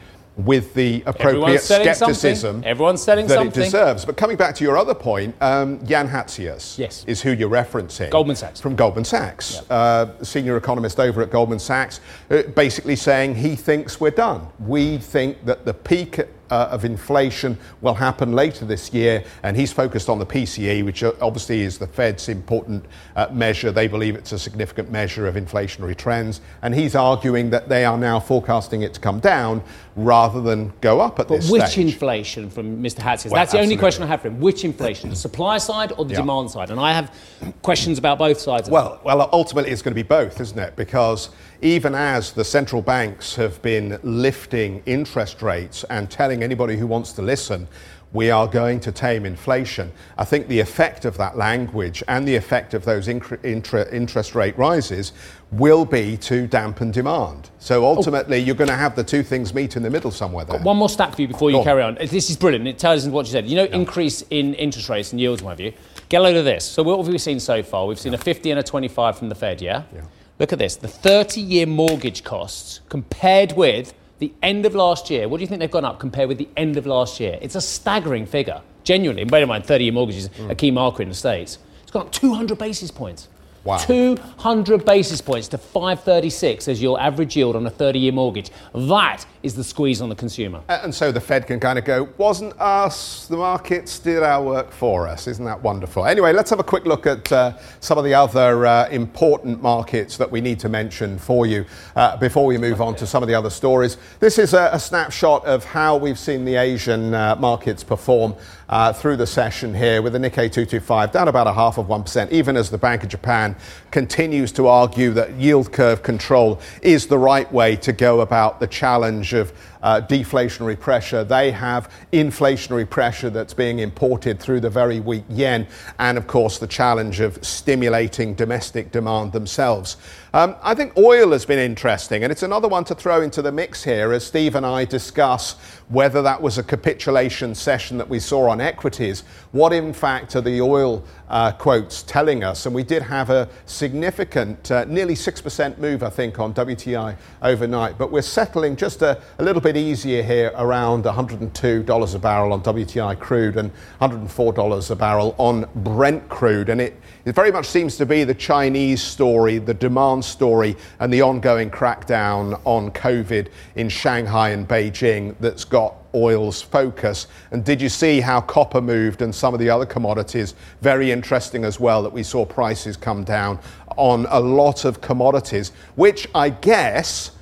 with 0.44 0.74
the 0.74 1.02
appropriate 1.06 1.60
skepticism 1.60 2.62
Everyone's 2.64 3.02
selling 3.02 3.26
that 3.26 3.34
something. 3.34 3.62
it 3.62 3.64
deserves. 3.64 4.04
But 4.04 4.16
coming 4.16 4.36
back 4.36 4.54
to 4.56 4.64
your 4.64 4.76
other 4.76 4.94
point, 4.94 5.34
um, 5.40 5.84
Jan 5.86 6.08
Hatzius 6.08 6.78
yes. 6.78 7.04
is 7.06 7.20
who 7.20 7.32
you're 7.32 7.50
referencing. 7.50 8.10
Goldman 8.10 8.36
Sachs. 8.36 8.60
From 8.60 8.76
Goldman 8.76 9.04
Sachs, 9.04 9.54
yep. 9.54 9.66
uh, 9.70 10.22
senior 10.22 10.56
economist 10.56 11.00
over 11.00 11.22
at 11.22 11.30
Goldman 11.30 11.58
Sachs, 11.58 12.00
uh, 12.30 12.42
basically 12.54 12.96
saying 12.96 13.34
he 13.34 13.56
thinks 13.56 14.00
we're 14.00 14.10
done. 14.10 14.46
We 14.58 14.98
think 14.98 15.44
that 15.44 15.64
the 15.64 15.74
peak 15.74 16.20
uh, 16.50 16.68
of 16.70 16.84
inflation 16.84 17.56
will 17.80 17.94
happen 17.94 18.32
later 18.32 18.64
this 18.64 18.92
year, 18.92 19.24
and 19.42 19.56
he's 19.56 19.72
focused 19.72 20.08
on 20.08 20.18
the 20.18 20.26
PCE, 20.26 20.84
which 20.84 21.02
uh, 21.02 21.12
obviously 21.20 21.62
is 21.62 21.78
the 21.78 21.86
Fed's 21.86 22.28
important 22.28 22.84
uh, 23.16 23.28
measure. 23.32 23.70
They 23.70 23.88
believe 23.88 24.16
it's 24.16 24.32
a 24.32 24.38
significant 24.38 24.90
measure 24.90 25.26
of 25.26 25.36
inflationary 25.36 25.96
trends, 25.96 26.40
and 26.62 26.74
he's 26.74 26.94
arguing 26.94 27.50
that 27.50 27.68
they 27.68 27.84
are 27.84 27.96
now 27.96 28.20
forecasting 28.20 28.82
it 28.82 28.94
to 28.94 29.00
come 29.00 29.20
down 29.20 29.62
rather 30.04 30.40
than 30.40 30.72
go 30.80 31.00
up 31.00 31.18
at 31.20 31.28
but 31.28 31.36
this 31.36 31.50
which 31.50 31.62
stage. 31.62 31.76
Which 31.76 31.92
inflation 31.94 32.50
from 32.50 32.82
Mr. 32.82 33.00
Hatzius? 33.00 33.26
Well, 33.26 33.34
That's 33.40 33.52
the 33.52 33.60
only 33.60 33.76
question 33.76 34.02
I 34.02 34.06
have 34.06 34.22
for 34.22 34.28
him. 34.28 34.40
Which 34.40 34.64
inflation, 34.64 35.10
the 35.10 35.16
supply 35.16 35.58
side 35.58 35.92
or 35.96 36.04
the 36.04 36.12
yeah. 36.12 36.20
demand 36.20 36.50
side? 36.50 36.70
And 36.70 36.80
I 36.80 36.92
have 36.92 37.14
questions 37.62 37.98
about 37.98 38.18
both 38.18 38.40
sides. 38.40 38.68
well, 38.68 39.00
well, 39.04 39.28
ultimately 39.32 39.70
it's 39.70 39.82
going 39.82 39.92
to 39.92 40.02
be 40.02 40.06
both, 40.06 40.40
isn't 40.40 40.58
it? 40.58 40.76
Because 40.76 41.30
even 41.62 41.94
as 41.94 42.32
the 42.32 42.44
central 42.44 42.82
banks 42.82 43.34
have 43.34 43.60
been 43.62 43.98
lifting 44.02 44.82
interest 44.86 45.42
rates 45.42 45.84
and 45.90 46.10
telling 46.10 46.42
anybody 46.42 46.76
who 46.76 46.86
wants 46.86 47.12
to 47.12 47.22
listen, 47.22 47.68
we 48.12 48.30
are 48.30 48.48
going 48.48 48.80
to 48.80 48.90
tame 48.90 49.24
inflation. 49.24 49.92
I 50.18 50.24
think 50.24 50.48
the 50.48 50.58
effect 50.58 51.04
of 51.04 51.16
that 51.18 51.36
language 51.36 52.02
and 52.08 52.26
the 52.26 52.34
effect 52.34 52.74
of 52.74 52.84
those 52.84 53.06
intra- 53.06 53.88
interest 53.92 54.34
rate 54.34 54.58
rises 54.58 55.12
will 55.52 55.84
be 55.84 56.16
to 56.16 56.46
dampen 56.46 56.90
demand. 56.90 57.50
So 57.58 57.84
oh. 57.84 57.96
ultimately, 57.96 58.38
oh. 58.38 58.44
you're 58.44 58.56
going 58.56 58.68
to 58.70 58.76
have 58.76 58.96
the 58.96 59.04
two 59.04 59.22
things 59.22 59.54
meet 59.54 59.76
in 59.76 59.82
the 59.82 59.90
middle 59.90 60.10
somewhere 60.10 60.44
there. 60.44 60.60
One 60.60 60.76
more 60.76 60.88
stat 60.88 61.14
for 61.14 61.22
you 61.22 61.28
before 61.28 61.50
you 61.50 61.58
Go 61.58 61.64
carry 61.64 61.82
on. 61.82 61.98
on. 61.98 62.06
This 62.06 62.30
is 62.30 62.36
brilliant. 62.36 62.66
It 62.66 62.78
tells 62.78 63.06
us 63.06 63.12
what 63.12 63.26
you 63.26 63.32
said. 63.32 63.46
You 63.46 63.56
know, 63.56 63.64
yeah. 63.64 63.76
increase 63.76 64.22
in 64.30 64.54
interest 64.54 64.88
rates 64.88 65.12
and 65.12 65.20
yields, 65.20 65.42
what 65.42 65.50
have 65.50 65.60
you. 65.60 65.72
Get 66.08 66.20
a 66.20 66.24
load 66.24 66.36
of 66.36 66.44
this. 66.44 66.64
So 66.64 66.82
what 66.82 66.96
have 66.96 67.06
we 67.06 67.18
seen 67.18 67.38
so 67.38 67.62
far? 67.62 67.86
We've 67.86 67.98
seen 67.98 68.12
yeah. 68.12 68.18
a 68.18 68.22
50 68.22 68.50
and 68.50 68.60
a 68.60 68.62
25 68.62 69.18
from 69.18 69.28
the 69.28 69.34
Fed, 69.36 69.62
yeah? 69.62 69.84
Yeah. 69.94 70.02
Look 70.40 70.52
at 70.52 70.58
this. 70.58 70.74
The 70.76 70.88
30 70.88 71.40
year 71.40 71.66
mortgage 71.66 72.24
costs 72.24 72.80
compared 72.88 73.52
with 73.52 73.94
the 74.20 74.32
end 74.42 74.66
of 74.66 74.74
last 74.74 75.10
year. 75.10 75.28
What 75.28 75.38
do 75.38 75.42
you 75.42 75.46
think 75.48 75.58
they've 75.60 75.70
gone 75.70 75.84
up 75.84 75.98
compared 75.98 76.28
with 76.28 76.38
the 76.38 76.48
end 76.56 76.76
of 76.76 76.86
last 76.86 77.18
year? 77.18 77.38
It's 77.42 77.56
a 77.56 77.60
staggering 77.60 78.26
figure. 78.26 78.60
Genuinely. 78.84 79.24
Bear 79.24 79.42
in 79.42 79.48
mind, 79.48 79.66
30 79.66 79.84
year 79.84 79.92
mortgages, 79.92 80.24
is 80.24 80.30
mm. 80.30 80.50
a 80.50 80.54
key 80.54 80.70
marker 80.70 81.02
in 81.02 81.08
the 81.08 81.14
States. 81.14 81.58
It's 81.82 81.90
gone 81.90 82.02
up 82.02 82.12
200 82.12 82.56
basis 82.56 82.90
points. 82.90 83.28
Wow. 83.64 83.76
200 83.78 84.84
basis 84.86 85.20
points 85.20 85.48
to 85.48 85.58
536 85.58 86.68
as 86.68 86.80
your 86.80 86.98
average 87.00 87.36
yield 87.36 87.56
on 87.56 87.66
a 87.66 87.70
30 87.70 87.98
year 87.98 88.12
mortgage. 88.12 88.50
That 88.74 89.26
is 89.42 89.54
the 89.54 89.64
squeeze 89.64 90.00
on 90.00 90.08
the 90.08 90.14
consumer. 90.14 90.62
And 90.68 90.94
so 90.94 91.10
the 91.10 91.20
Fed 91.20 91.46
can 91.46 91.60
kind 91.60 91.78
of 91.78 91.84
go, 91.84 92.08
wasn't 92.18 92.58
us, 92.60 93.26
the 93.26 93.36
markets 93.36 93.98
did 93.98 94.22
our 94.22 94.42
work 94.42 94.70
for 94.70 95.08
us. 95.08 95.26
Isn't 95.26 95.44
that 95.46 95.62
wonderful? 95.62 96.04
Anyway, 96.04 96.32
let's 96.32 96.50
have 96.50 96.60
a 96.60 96.64
quick 96.64 96.84
look 96.84 97.06
at 97.06 97.30
uh, 97.32 97.56
some 97.80 97.96
of 97.96 98.04
the 98.04 98.12
other 98.12 98.66
uh, 98.66 98.88
important 98.88 99.62
markets 99.62 100.16
that 100.18 100.30
we 100.30 100.40
need 100.40 100.60
to 100.60 100.68
mention 100.68 101.18
for 101.18 101.46
you 101.46 101.64
uh, 101.96 102.16
before 102.18 102.44
we 102.44 102.58
move 102.58 102.80
on 102.82 102.94
to 102.96 103.06
some 103.06 103.22
of 103.22 103.28
the 103.28 103.34
other 103.34 103.50
stories. 103.50 103.96
This 104.18 104.38
is 104.38 104.52
a, 104.52 104.70
a 104.72 104.78
snapshot 104.78 105.44
of 105.46 105.64
how 105.64 105.96
we've 105.96 106.18
seen 106.18 106.44
the 106.44 106.56
Asian 106.56 107.14
uh, 107.14 107.36
markets 107.36 107.82
perform 107.82 108.34
uh, 108.68 108.92
through 108.92 109.16
the 109.16 109.26
session 109.26 109.74
here 109.74 110.00
with 110.00 110.12
the 110.12 110.18
Nikkei 110.18 110.50
225 110.52 111.12
down 111.12 111.28
about 111.28 111.46
a 111.46 111.52
half 111.52 111.78
of 111.78 111.86
1%, 111.86 112.30
even 112.30 112.56
as 112.56 112.70
the 112.70 112.78
Bank 112.78 113.02
of 113.02 113.08
Japan 113.08 113.56
continues 113.90 114.52
to 114.52 114.68
argue 114.68 115.10
that 115.12 115.32
yield 115.32 115.72
curve 115.72 116.02
control 116.02 116.60
is 116.82 117.06
the 117.06 117.18
right 117.18 117.50
way 117.52 117.74
to 117.76 117.92
go 117.92 118.20
about 118.20 118.60
the 118.60 118.66
challenge 118.66 119.29
of 119.32 119.52
uh, 119.82 120.00
deflationary 120.02 120.78
pressure. 120.78 121.24
They 121.24 121.50
have 121.52 121.90
inflationary 122.12 122.88
pressure 122.88 123.30
that's 123.30 123.54
being 123.54 123.78
imported 123.78 124.40
through 124.40 124.60
the 124.60 124.70
very 124.70 125.00
weak 125.00 125.24
yen, 125.28 125.66
and 125.98 126.18
of 126.18 126.26
course, 126.26 126.58
the 126.58 126.66
challenge 126.66 127.20
of 127.20 127.44
stimulating 127.44 128.34
domestic 128.34 128.92
demand 128.92 129.32
themselves. 129.32 129.96
Um, 130.32 130.54
I 130.62 130.74
think 130.74 130.96
oil 130.96 131.32
has 131.32 131.44
been 131.44 131.58
interesting, 131.58 132.22
and 132.22 132.30
it's 132.30 132.44
another 132.44 132.68
one 132.68 132.84
to 132.84 132.94
throw 132.94 133.20
into 133.20 133.42
the 133.42 133.50
mix 133.50 133.82
here 133.82 134.12
as 134.12 134.24
Steve 134.24 134.54
and 134.54 134.64
I 134.64 134.84
discuss 134.84 135.56
whether 135.88 136.22
that 136.22 136.40
was 136.40 136.56
a 136.56 136.62
capitulation 136.62 137.52
session 137.52 137.98
that 137.98 138.08
we 138.08 138.20
saw 138.20 138.48
on 138.48 138.60
equities. 138.60 139.24
What, 139.50 139.72
in 139.72 139.92
fact, 139.92 140.36
are 140.36 140.40
the 140.40 140.60
oil 140.60 141.04
uh, 141.28 141.50
quotes 141.52 142.04
telling 142.04 142.44
us? 142.44 142.66
And 142.66 142.74
we 142.74 142.84
did 142.84 143.02
have 143.02 143.30
a 143.30 143.48
significant, 143.66 144.70
uh, 144.70 144.84
nearly 144.84 145.14
6% 145.14 145.78
move, 145.78 146.04
I 146.04 146.10
think, 146.10 146.38
on 146.38 146.54
WTI 146.54 147.16
overnight, 147.42 147.98
but 147.98 148.12
we're 148.12 148.22
settling 148.22 148.76
just 148.76 149.02
a, 149.02 149.20
a 149.38 149.42
little 149.42 149.60
bit 149.60 149.69
easier 149.76 150.22
here 150.22 150.52
around 150.56 151.04
$102 151.04 152.14
a 152.14 152.18
barrel 152.18 152.52
on 152.52 152.62
WTI 152.62 153.18
crude 153.18 153.56
and 153.56 153.70
$104 154.00 154.90
a 154.90 154.96
barrel 154.96 155.34
on 155.38 155.68
Brent 155.76 156.28
crude. 156.28 156.68
And 156.68 156.80
it, 156.80 157.00
it 157.24 157.34
very 157.34 157.52
much 157.52 157.66
seems 157.66 157.96
to 157.96 158.06
be 158.06 158.24
the 158.24 158.34
Chinese 158.34 159.02
story, 159.02 159.58
the 159.58 159.74
demand 159.74 160.24
story, 160.24 160.76
and 160.98 161.12
the 161.12 161.22
ongoing 161.22 161.70
crackdown 161.70 162.60
on 162.64 162.90
COVID 162.90 163.48
in 163.76 163.88
Shanghai 163.88 164.50
and 164.50 164.66
Beijing 164.66 165.34
that's 165.40 165.64
got 165.64 165.94
oil's 166.14 166.62
focus. 166.62 167.26
And 167.50 167.64
did 167.64 167.80
you 167.80 167.88
see 167.88 168.20
how 168.20 168.40
copper 168.40 168.80
moved 168.80 169.22
and 169.22 169.34
some 169.34 169.54
of 169.54 169.60
the 169.60 169.70
other 169.70 169.86
commodities? 169.86 170.54
Very 170.80 171.10
interesting 171.10 171.64
as 171.64 171.78
well 171.78 172.02
that 172.02 172.12
we 172.12 172.22
saw 172.22 172.44
prices 172.44 172.96
come 172.96 173.24
down 173.24 173.58
on 173.96 174.26
a 174.30 174.40
lot 174.40 174.84
of 174.84 175.00
commodities, 175.00 175.72
which 175.96 176.28
I 176.34 176.50
guess, 176.50 177.32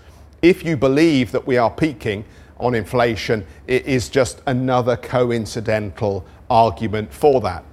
if 0.43 0.65
you 0.65 0.77
believe 0.77 1.33
that 1.33 1.47
we 1.47 1.57
are 1.57 1.71
peaking 1.71 2.25
on 2.59 2.75
inflation, 2.75 3.47
it 3.67 3.87
is 3.87 4.09
just 4.09 4.43
another 4.47 4.97
coincidental 4.97 6.25
argument 6.51 7.13
for 7.13 7.41
that. 7.41 7.65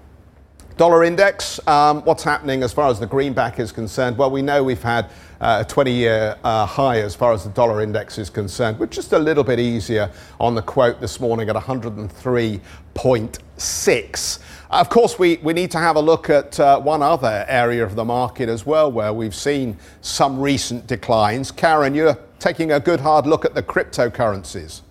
Dollar 0.78 1.04
index, 1.06 1.66
um, 1.68 2.04
what's 2.04 2.24
happening 2.24 2.62
as 2.62 2.74
far 2.74 2.90
as 2.90 3.00
the 3.00 3.08
greenback 3.08 3.62
is 3.62 3.72
concerned? 3.72 4.18
Well, 4.18 4.30
we 4.30 4.42
know 4.42 4.62
we've 4.62 4.84
had 4.84 5.10
uh, 5.40 5.64
a 5.66 5.70
20 5.70 5.90
year 5.90 6.36
uh, 6.44 6.66
high 6.66 7.00
as 7.00 7.16
far 7.16 7.32
as 7.32 7.46
the 7.46 7.50
dollar 7.52 7.82
index 7.82 8.18
is 8.18 8.30
concerned, 8.30 8.78
but 8.78 8.92
just 8.92 9.14
a 9.14 9.20
little 9.20 9.46
bit 9.46 9.58
easier 9.58 10.12
on 10.38 10.54
the 10.54 10.62
quote 10.62 11.00
this 11.00 11.22
morning 11.22 11.48
at 11.48 11.56
103.6. 11.56 14.40
Of 14.70 14.90
course, 14.90 15.18
we, 15.18 15.38
we 15.38 15.54
need 15.54 15.72
to 15.72 15.78
have 15.78 15.96
a 15.96 16.02
look 16.02 16.30
at 16.30 16.60
uh, 16.60 16.78
one 16.82 17.02
other 17.02 17.46
area 17.48 17.82
of 17.82 17.96
the 17.96 18.04
market 18.04 18.50
as 18.50 18.66
well 18.66 18.92
where 18.92 19.14
we've 19.14 19.34
seen 19.34 19.78
some 20.02 20.42
recent 20.42 20.88
declines. 20.88 21.52
Karen, 21.52 21.96
you're 21.96 22.18
taking 22.46 22.72
a 22.72 22.80
good 22.80 23.00
hard 23.00 23.26
look 23.26 23.44
at 23.44 23.56
the 23.56 23.64
cryptocurrencies. 23.64 24.82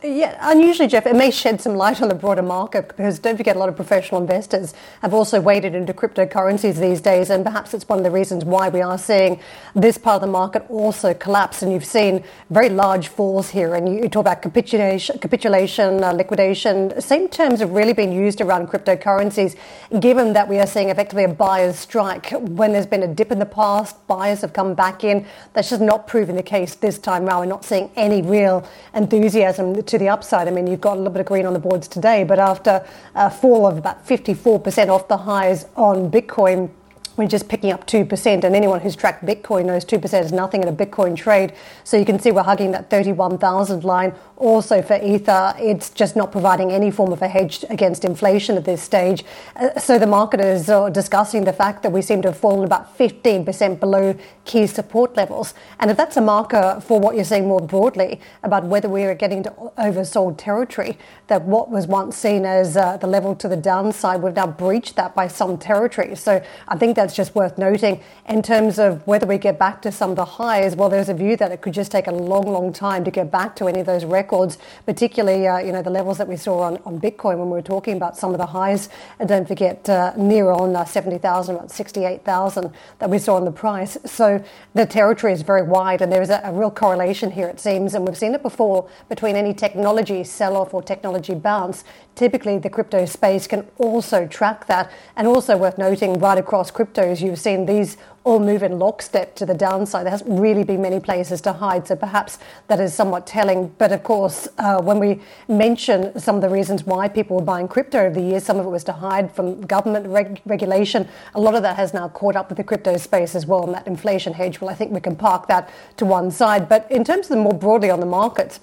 Yeah, 0.00 0.38
unusually, 0.42 0.86
Geoff, 0.86 1.06
it 1.06 1.16
may 1.16 1.32
shed 1.32 1.60
some 1.60 1.74
light 1.74 2.00
on 2.00 2.08
the 2.08 2.14
broader 2.14 2.40
market 2.42 2.86
because 2.86 3.18
don't 3.18 3.36
forget 3.36 3.56
a 3.56 3.58
lot 3.58 3.68
of 3.68 3.74
professional 3.74 4.20
investors 4.20 4.72
have 5.02 5.12
also 5.12 5.40
waded 5.40 5.74
into 5.74 5.92
cryptocurrencies 5.92 6.76
these 6.76 7.00
days, 7.00 7.30
and 7.30 7.44
perhaps 7.44 7.74
it's 7.74 7.88
one 7.88 7.98
of 7.98 8.04
the 8.04 8.10
reasons 8.12 8.44
why 8.44 8.68
we 8.68 8.80
are 8.80 8.96
seeing 8.96 9.40
this 9.74 9.98
part 9.98 10.14
of 10.14 10.20
the 10.20 10.28
market 10.28 10.64
also 10.70 11.14
collapse. 11.14 11.62
And 11.62 11.72
you've 11.72 11.84
seen 11.84 12.22
very 12.48 12.68
large 12.68 13.08
falls 13.08 13.50
here, 13.50 13.74
and 13.74 13.92
you, 13.92 14.08
talk 14.08 14.20
about 14.20 14.40
capitulation, 14.40 15.18
capitulation, 15.18 16.04
uh, 16.04 16.12
liquidation. 16.12 17.00
Same 17.00 17.26
terms 17.26 17.58
have 17.58 17.72
really 17.72 17.92
been 17.92 18.12
used 18.12 18.40
around 18.40 18.68
cryptocurrencies, 18.68 19.56
given 19.98 20.32
that 20.32 20.46
we 20.46 20.60
are 20.60 20.66
seeing 20.68 20.90
effectively 20.90 21.24
a 21.24 21.28
buyer's 21.28 21.76
strike. 21.76 22.30
When 22.30 22.72
there's 22.72 22.86
been 22.86 23.02
a 23.02 23.12
dip 23.12 23.32
in 23.32 23.40
the 23.40 23.46
past, 23.46 24.06
buyers 24.06 24.42
have 24.42 24.52
come 24.52 24.74
back 24.74 25.02
in. 25.02 25.26
That's 25.54 25.70
just 25.70 25.82
not 25.82 26.06
proving 26.06 26.36
the 26.36 26.42
case 26.44 26.76
this 26.76 27.00
time 27.00 27.26
around. 27.26 27.40
We're 27.40 27.46
not 27.46 27.64
seeing 27.64 27.90
any 27.96 28.22
real 28.22 28.64
enthusiasm 28.94 29.74
to 29.88 29.98
the 29.98 30.08
upside. 30.08 30.48
I 30.48 30.50
mean, 30.50 30.66
you've 30.66 30.80
got 30.80 30.94
a 30.94 30.98
little 30.98 31.12
bit 31.12 31.20
of 31.20 31.26
green 31.26 31.46
on 31.46 31.52
the 31.52 31.58
boards 31.58 31.88
today, 31.88 32.24
but 32.24 32.38
after 32.38 32.86
a 33.14 33.30
fall 33.30 33.66
of 33.66 33.78
about 33.78 34.06
54% 34.06 34.88
off 34.88 35.08
the 35.08 35.16
highs 35.16 35.66
on 35.76 36.10
Bitcoin, 36.10 36.70
we're 37.18 37.26
just 37.26 37.48
picking 37.48 37.72
up 37.72 37.86
2%. 37.86 38.44
And 38.44 38.56
anyone 38.56 38.80
who's 38.80 38.96
tracked 38.96 39.26
Bitcoin 39.26 39.66
knows 39.66 39.84
2% 39.84 40.24
is 40.24 40.32
nothing 40.32 40.62
in 40.62 40.68
a 40.68 40.72
Bitcoin 40.72 41.16
trade. 41.16 41.52
So 41.84 41.96
you 41.96 42.04
can 42.04 42.18
see 42.18 42.30
we're 42.30 42.44
hugging 42.44 42.70
that 42.70 42.88
31,000 42.88 43.84
line. 43.84 44.14
Also 44.36 44.80
for 44.80 44.94
Ether, 45.02 45.52
it's 45.58 45.90
just 45.90 46.14
not 46.14 46.30
providing 46.30 46.70
any 46.70 46.92
form 46.92 47.12
of 47.12 47.20
a 47.20 47.28
hedge 47.28 47.64
against 47.68 48.04
inflation 48.04 48.56
at 48.56 48.64
this 48.64 48.80
stage. 48.80 49.24
Uh, 49.56 49.78
so 49.80 49.98
the 49.98 50.06
market 50.06 50.40
is 50.40 50.66
discussing 50.92 51.44
the 51.44 51.52
fact 51.52 51.82
that 51.82 51.90
we 51.90 52.00
seem 52.00 52.22
to 52.22 52.28
have 52.28 52.38
fallen 52.38 52.64
about 52.64 52.96
15% 52.96 53.80
below 53.80 54.16
key 54.44 54.66
support 54.68 55.16
levels. 55.16 55.54
And 55.80 55.90
if 55.90 55.96
that's 55.96 56.16
a 56.16 56.20
marker 56.20 56.80
for 56.86 57.00
what 57.00 57.16
you're 57.16 57.24
saying 57.24 57.48
more 57.48 57.60
broadly 57.60 58.20
about 58.44 58.64
whether 58.64 58.88
we 58.88 59.02
are 59.02 59.14
getting 59.14 59.42
to 59.42 59.50
oversold 59.76 60.38
territory, 60.38 60.96
that 61.26 61.42
what 61.42 61.68
was 61.68 61.88
once 61.88 62.16
seen 62.16 62.46
as 62.46 62.76
uh, 62.76 62.96
the 62.96 63.08
level 63.08 63.34
to 63.34 63.48
the 63.48 63.56
downside, 63.56 64.22
we've 64.22 64.34
now 64.34 64.46
breached 64.46 64.94
that 64.96 65.16
by 65.16 65.26
some 65.26 65.58
territory. 65.58 66.14
So 66.14 66.42
I 66.68 66.78
think 66.78 66.94
that's 67.08 67.16
just 67.16 67.34
worth 67.34 67.56
noting. 67.56 68.02
In 68.28 68.42
terms 68.42 68.78
of 68.78 69.06
whether 69.06 69.26
we 69.26 69.38
get 69.38 69.58
back 69.58 69.80
to 69.80 69.90
some 69.90 70.10
of 70.10 70.16
the 70.16 70.26
highs, 70.26 70.76
well, 70.76 70.90
there's 70.90 71.08
a 71.08 71.14
view 71.14 71.38
that 71.38 71.50
it 71.50 71.62
could 71.62 71.72
just 71.72 71.90
take 71.90 72.06
a 72.06 72.12
long, 72.12 72.42
long 72.42 72.70
time 72.70 73.02
to 73.04 73.10
get 73.10 73.30
back 73.30 73.56
to 73.56 73.66
any 73.66 73.80
of 73.80 73.86
those 73.86 74.04
records, 74.04 74.58
particularly, 74.84 75.46
uh, 75.46 75.56
you 75.56 75.72
know, 75.72 75.80
the 75.80 75.88
levels 75.88 76.18
that 76.18 76.28
we 76.28 76.36
saw 76.36 76.60
on, 76.60 76.76
on 76.84 77.00
Bitcoin 77.00 77.38
when 77.38 77.46
we 77.46 77.52
were 77.52 77.62
talking 77.62 77.96
about 77.96 78.14
some 78.14 78.32
of 78.32 78.38
the 78.38 78.44
highs. 78.44 78.90
And 79.18 79.26
don't 79.26 79.48
forget, 79.48 79.88
uh, 79.88 80.12
near 80.18 80.50
on 80.50 80.76
uh, 80.76 80.84
70,000, 80.84 81.56
about 81.56 81.70
68,000 81.70 82.74
that 82.98 83.08
we 83.08 83.18
saw 83.18 83.38
in 83.38 83.46
the 83.46 83.52
price. 83.52 83.96
So 84.04 84.44
the 84.74 84.84
territory 84.84 85.32
is 85.32 85.40
very 85.40 85.62
wide 85.62 86.02
and 86.02 86.12
there 86.12 86.20
is 86.20 86.28
a, 86.28 86.42
a 86.44 86.52
real 86.52 86.70
correlation 86.70 87.30
here, 87.30 87.48
it 87.48 87.58
seems. 87.58 87.94
And 87.94 88.06
we've 88.06 88.18
seen 88.18 88.34
it 88.34 88.42
before 88.42 88.86
between 89.08 89.34
any 89.34 89.54
technology 89.54 90.24
sell 90.24 90.58
off 90.58 90.74
or 90.74 90.82
technology 90.82 91.34
bounce, 91.34 91.84
typically 92.14 92.58
the 92.58 92.68
crypto 92.68 93.06
space 93.06 93.46
can 93.46 93.66
also 93.78 94.26
track 94.26 94.66
that. 94.66 94.92
And 95.16 95.26
also 95.26 95.56
worth 95.56 95.78
noting, 95.78 96.18
right 96.18 96.36
across 96.36 96.70
cryptos, 96.98 97.20
you've 97.20 97.38
seen 97.38 97.66
these 97.66 97.96
all 98.24 98.40
move 98.40 98.62
in 98.62 98.78
lockstep 98.78 99.34
to 99.36 99.46
the 99.46 99.54
downside. 99.54 100.04
There 100.04 100.10
hasn't 100.10 100.38
really 100.38 100.64
been 100.64 100.82
many 100.82 101.00
places 101.00 101.40
to 101.42 101.52
hide, 101.52 101.86
so 101.86 101.96
perhaps 101.96 102.38
that 102.66 102.80
is 102.80 102.92
somewhat 102.92 103.26
telling. 103.26 103.68
But 103.78 103.92
of 103.92 104.02
course, 104.02 104.48
uh, 104.58 104.82
when 104.82 104.98
we 104.98 105.20
mention 105.48 106.18
some 106.18 106.34
of 106.34 106.42
the 106.42 106.48
reasons 106.48 106.84
why 106.84 107.08
people 107.08 107.36
were 107.36 107.44
buying 107.44 107.68
crypto 107.68 108.00
over 108.00 108.14
the 108.14 108.20
years, 108.20 108.44
some 108.44 108.58
of 108.58 108.66
it 108.66 108.70
was 108.70 108.84
to 108.84 108.92
hide 108.92 109.32
from 109.32 109.60
government 109.62 110.08
reg- 110.08 110.42
regulation. 110.44 111.08
A 111.34 111.40
lot 111.40 111.54
of 111.54 111.62
that 111.62 111.76
has 111.76 111.94
now 111.94 112.08
caught 112.08 112.36
up 112.36 112.48
with 112.48 112.58
the 112.58 112.64
crypto 112.64 112.96
space 112.96 113.34
as 113.34 113.46
well, 113.46 113.64
and 113.64 113.74
that 113.74 113.86
inflation 113.86 114.34
hedge. 114.34 114.60
Well, 114.60 114.68
I 114.68 114.74
think 114.74 114.92
we 114.92 115.00
can 115.00 115.16
park 115.16 115.46
that 115.48 115.70
to 115.96 116.04
one 116.04 116.30
side. 116.30 116.68
But 116.68 116.90
in 116.90 117.04
terms 117.04 117.26
of 117.26 117.36
the 117.36 117.42
more 117.42 117.54
broadly 117.54 117.90
on 117.90 118.00
the 118.00 118.06
markets, 118.06 118.60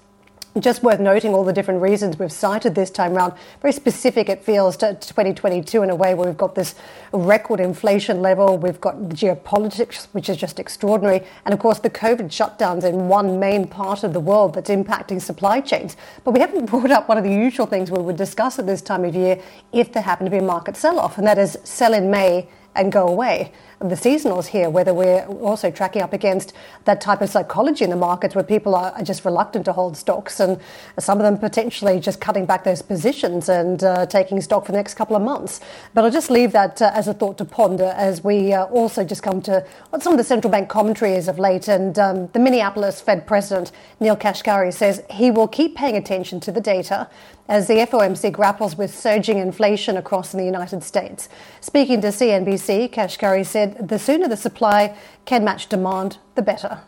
just 0.61 0.83
worth 0.83 1.01
noting 1.01 1.33
all 1.33 1.43
the 1.43 1.51
different 1.51 1.81
reasons 1.81 2.17
we've 2.17 2.31
cited 2.31 2.75
this 2.75 2.89
time 2.89 3.13
around. 3.13 3.33
Very 3.61 3.73
specific, 3.73 4.29
it 4.29 4.41
feels, 4.41 4.77
to 4.77 4.93
2022 4.93 5.83
in 5.83 5.89
a 5.89 5.95
way 5.95 6.13
where 6.13 6.27
we've 6.27 6.37
got 6.37 6.55
this 6.55 6.75
record 7.11 7.59
inflation 7.59 8.21
level, 8.21 8.57
we've 8.57 8.79
got 8.79 9.09
the 9.09 9.15
geopolitics, 9.15 10.05
which 10.13 10.29
is 10.29 10.37
just 10.37 10.57
extraordinary, 10.57 11.25
and 11.43 11.53
of 11.53 11.59
course 11.59 11.79
the 11.79 11.89
COVID 11.89 12.27
shutdowns 12.27 12.85
in 12.85 13.09
one 13.09 13.37
main 13.37 13.67
part 13.67 14.03
of 14.03 14.13
the 14.13 14.19
world 14.19 14.53
that's 14.53 14.69
impacting 14.69 15.21
supply 15.21 15.59
chains. 15.59 15.97
But 16.23 16.31
we 16.31 16.39
haven't 16.39 16.65
brought 16.69 16.91
up 16.91 17.09
one 17.09 17.17
of 17.17 17.25
the 17.25 17.33
usual 17.33 17.65
things 17.65 17.91
we 17.91 18.01
would 18.01 18.17
discuss 18.17 18.57
at 18.57 18.65
this 18.65 18.81
time 18.81 19.03
of 19.03 19.13
year 19.13 19.41
if 19.73 19.91
there 19.91 20.03
happened 20.03 20.27
to 20.27 20.31
be 20.31 20.37
a 20.37 20.41
market 20.41 20.77
sell 20.77 20.99
off, 20.99 21.17
and 21.17 21.27
that 21.27 21.37
is 21.37 21.57
sell 21.65 21.93
in 21.93 22.09
May 22.09 22.47
and 22.75 22.91
go 22.91 23.07
away 23.07 23.51
the 23.79 23.95
seasonals 23.95 24.47
here, 24.47 24.69
whether 24.69 24.93
we're 24.93 25.25
also 25.25 25.69
tracking 25.69 26.01
up 26.01 26.13
against 26.13 26.53
that 26.85 27.01
type 27.01 27.21
of 27.21 27.29
psychology 27.29 27.83
in 27.83 27.89
the 27.89 27.95
markets 27.95 28.35
where 28.35 28.43
people 28.43 28.75
are 28.75 28.93
just 29.03 29.25
reluctant 29.25 29.65
to 29.65 29.73
hold 29.73 29.97
stocks 29.97 30.39
and 30.39 30.59
some 30.97 31.17
of 31.17 31.23
them 31.23 31.37
potentially 31.37 31.99
just 31.99 32.21
cutting 32.21 32.45
back 32.45 32.63
those 32.63 32.81
positions 32.81 33.49
and 33.49 33.83
uh, 33.83 34.05
taking 34.05 34.39
stock 34.41 34.65
for 34.65 34.71
the 34.71 34.77
next 34.77 34.93
couple 34.93 35.15
of 35.15 35.21
months. 35.21 35.59
But 35.93 36.05
I'll 36.05 36.11
just 36.11 36.29
leave 36.29 36.51
that 36.53 36.81
uh, 36.81 36.91
as 36.93 37.07
a 37.07 37.13
thought 37.13 37.37
to 37.39 37.45
ponder 37.45 37.93
as 37.97 38.23
we 38.23 38.53
uh, 38.53 38.65
also 38.65 39.03
just 39.03 39.23
come 39.23 39.41
to 39.43 39.65
what 39.89 40.01
some 40.01 40.13
of 40.13 40.17
the 40.17 40.23
central 40.23 40.51
bank 40.51 40.69
commentary 40.69 41.13
is 41.13 41.27
of 41.27 41.37
late. 41.37 41.67
And 41.67 41.97
um, 41.99 42.27
the 42.27 42.39
Minneapolis 42.39 43.01
Fed 43.01 43.27
President, 43.27 43.71
Neil 43.99 44.15
Kashkari, 44.15 44.73
says 44.73 45.03
he 45.11 45.31
will 45.31 45.47
keep 45.47 45.75
paying 45.75 45.95
attention 45.97 46.39
to 46.41 46.51
the 46.51 46.61
data 46.61 47.09
as 47.47 47.67
the 47.67 47.75
FOMC 47.75 48.31
grapples 48.31 48.75
with 48.75 48.93
surging 48.93 49.37
inflation 49.37 49.97
across 49.97 50.31
the 50.31 50.43
United 50.43 50.83
States. 50.83 51.29
Speaking 51.61 52.01
to 52.01 52.07
CNBC, 52.07 52.91
Kashkari 52.91 53.45
said 53.65 53.87
the 53.87 53.99
sooner 53.99 54.27
the 54.27 54.37
supply 54.37 54.95
can 55.25 55.43
match 55.43 55.67
demand, 55.67 56.17
the 56.35 56.41
better. 56.41 56.81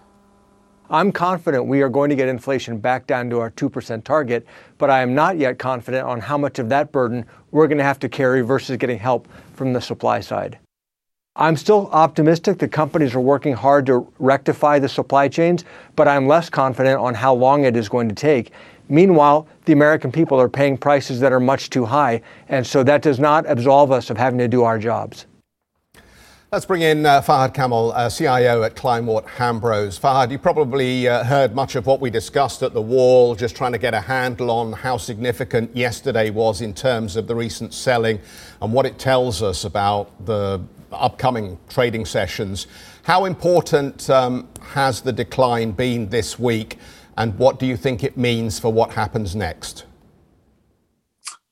I'm 0.90 1.12
confident 1.12 1.66
we 1.66 1.82
are 1.82 1.90
going 1.90 2.10
to 2.10 2.16
get 2.16 2.30
inflation 2.30 2.78
back 2.78 3.08
down 3.08 3.30
to 3.32 3.40
our 3.40 3.52
2% 3.52 4.04
target, 4.04 4.46
but 4.78 4.90
I 4.90 5.02
am 5.02 5.14
not 5.14 5.38
yet 5.38 5.60
confident 5.60 6.08
on 6.08 6.22
how 6.22 6.38
much 6.38 6.60
of 6.60 6.70
that 6.70 6.94
burden 6.94 7.26
we're 7.52 7.68
going 7.68 7.78
to 7.78 7.84
have 7.84 8.00
to 8.00 8.10
carry 8.10 8.42
versus 8.42 8.78
getting 8.78 8.98
help 8.98 9.28
from 9.54 9.74
the 9.74 9.82
supply 9.82 10.22
side. 10.22 10.60
I'm 11.36 11.58
still 11.58 11.90
optimistic 11.92 12.58
that 12.60 12.72
companies 12.72 13.14
are 13.14 13.20
working 13.20 13.54
hard 13.54 13.86
to 13.88 14.12
rectify 14.18 14.80
the 14.80 14.90
supply 14.90 15.28
chains, 15.28 15.66
but 15.96 16.08
I'm 16.08 16.26
less 16.26 16.50
confident 16.50 17.00
on 17.00 17.14
how 17.14 17.34
long 17.34 17.66
it 17.66 17.76
is 17.76 17.90
going 17.90 18.08
to 18.10 18.16
take. 18.16 18.52
Meanwhile, 18.88 19.48
the 19.66 19.74
American 19.74 20.12
people 20.12 20.40
are 20.40 20.50
paying 20.50 20.78
prices 20.78 21.20
that 21.20 21.34
are 21.34 21.42
much 21.42 21.70
too 21.70 21.86
high, 21.86 22.22
and 22.48 22.66
so 22.66 22.82
that 22.84 23.02
does 23.02 23.20
not 23.20 23.46
absolve 23.48 23.92
us 23.92 24.10
of 24.10 24.18
having 24.18 24.40
to 24.40 24.48
do 24.48 24.64
our 24.64 24.80
jobs. 24.80 25.26
Let's 26.50 26.66
bring 26.66 26.82
in 26.82 27.06
uh, 27.06 27.22
Fahad 27.22 27.54
Kamal, 27.54 27.92
uh, 27.92 28.10
CIO 28.10 28.63
at 28.63 28.74
Kleinwort 28.74 29.25
Hambros. 29.25 30.00
Fahad, 30.00 30.32
you 30.32 30.39
probably 30.39 31.06
uh, 31.06 31.25
heard 31.25 31.54
much 31.54 31.75
of 31.75 31.86
what 31.86 32.00
we 32.00 32.10
discussed 32.10 32.63
at 32.63 32.74
the 32.74 32.82
wall, 32.82 33.36
just 33.36 33.54
trying 33.54 33.74
to 33.74 33.77
get 33.77 33.94
a 33.94 34.00
handle 34.00 34.50
on 34.50 34.72
how 34.72 34.96
significant 34.96 35.75
yesterday 35.75 36.30
was 36.30 36.62
in 36.62 36.74
terms 36.74 37.18
of 37.18 37.27
the 37.27 37.36
recent 37.36 37.74
selling 37.74 38.22
and 38.62 38.72
what 38.72 38.86
it 38.86 38.98
tells 38.98 39.44
us 39.44 39.66
about 39.66 40.25
the 40.25 40.62
upcoming 40.94 41.60
trading 41.68 42.06
sessions. 42.06 42.68
How 43.04 43.25
important 43.25 44.10
um, 44.10 44.48
has 44.70 45.01
the 45.01 45.12
decline 45.12 45.72
been 45.72 46.08
this 46.08 46.39
week, 46.39 46.77
and 47.18 47.38
what 47.38 47.60
do 47.60 47.66
you 47.66 47.75
think 47.75 48.06
it 48.06 48.16
means 48.16 48.58
for 48.58 48.72
what 48.72 48.92
happens 48.92 49.36
next? 49.36 49.84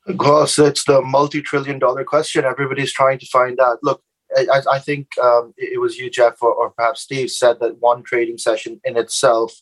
Of 0.07 0.17
course, 0.19 0.57
it's 0.57 0.85
the 0.85 1.01
multi 1.01 1.41
trillion 1.41 1.79
dollar 1.79 2.05
question 2.05 2.45
everybody's 2.45 2.93
trying 2.93 3.19
to 3.19 3.25
find 3.25 3.59
out. 3.59 3.79
Look, 3.81 4.01
I, 4.35 4.61
I 4.73 4.79
think 4.79 5.17
um, 5.17 5.53
it 5.57 5.79
was 5.79 5.97
you, 5.97 6.09
Geoff, 6.09 6.41
or, 6.41 6.53
or, 6.53 6.71
perhaps 6.71 7.01
Steve, 7.01 7.31
said 7.31 7.59
that 7.61 7.79
one 7.79 8.03
trading 8.03 8.37
session 8.37 8.81
in 8.83 8.97
itself 8.97 9.61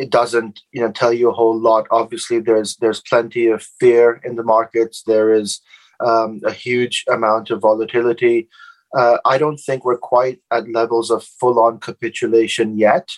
it 0.00 0.10
doesn't 0.10 0.60
you 0.72 0.80
know 0.80 0.90
tell 0.90 1.12
you 1.12 1.28
a 1.28 1.34
whole 1.34 1.58
lot. 1.58 1.86
Obviously, 1.90 2.40
there's 2.40 2.76
there's 2.76 3.02
plenty 3.02 3.46
of 3.48 3.62
fear 3.62 4.20
in 4.24 4.36
the 4.36 4.42
markets. 4.42 5.02
There 5.06 5.32
is 5.32 5.60
um, 6.00 6.40
a 6.44 6.52
huge 6.52 7.04
amount 7.08 7.50
of 7.50 7.60
volatility. 7.60 8.48
Uh, 8.96 9.18
I 9.26 9.36
don't 9.36 9.58
think 9.58 9.84
we're 9.84 9.98
quite 9.98 10.40
at 10.50 10.70
levels 10.70 11.10
of 11.10 11.22
full 11.22 11.60
on 11.60 11.80
capitulation 11.80 12.78
yet. 12.78 13.10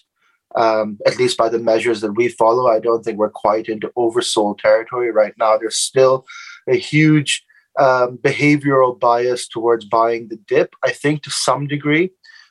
Um, 0.55 0.99
at 1.07 1.19
least 1.19 1.39
by 1.39 1.49
the 1.49 1.59
measures 1.59 2.03
that 2.03 2.13
we 2.13 2.29
follow, 2.29 2.69
I 2.69 2.79
don't 2.79 3.03
think 3.03 3.17
we're 3.17 3.31
quite 3.31 3.69
into 3.69 3.91
oversold 3.97 4.59
territory 4.59 5.11
right 5.11 5.33
now. 5.39 5.57
There's 5.57 5.79
still 5.79 6.27
a 6.69 6.77
huge 6.77 7.43
um, 7.79 8.19
behavioral 8.19 8.99
bias 8.99 9.49
towards 9.49 9.85
buying 9.85 10.29
the 10.29 10.37
dip, 10.37 10.75
I 10.85 10.91
think 10.91 11.23
to 11.23 11.31
some 11.31 11.67
degree. 11.67 12.11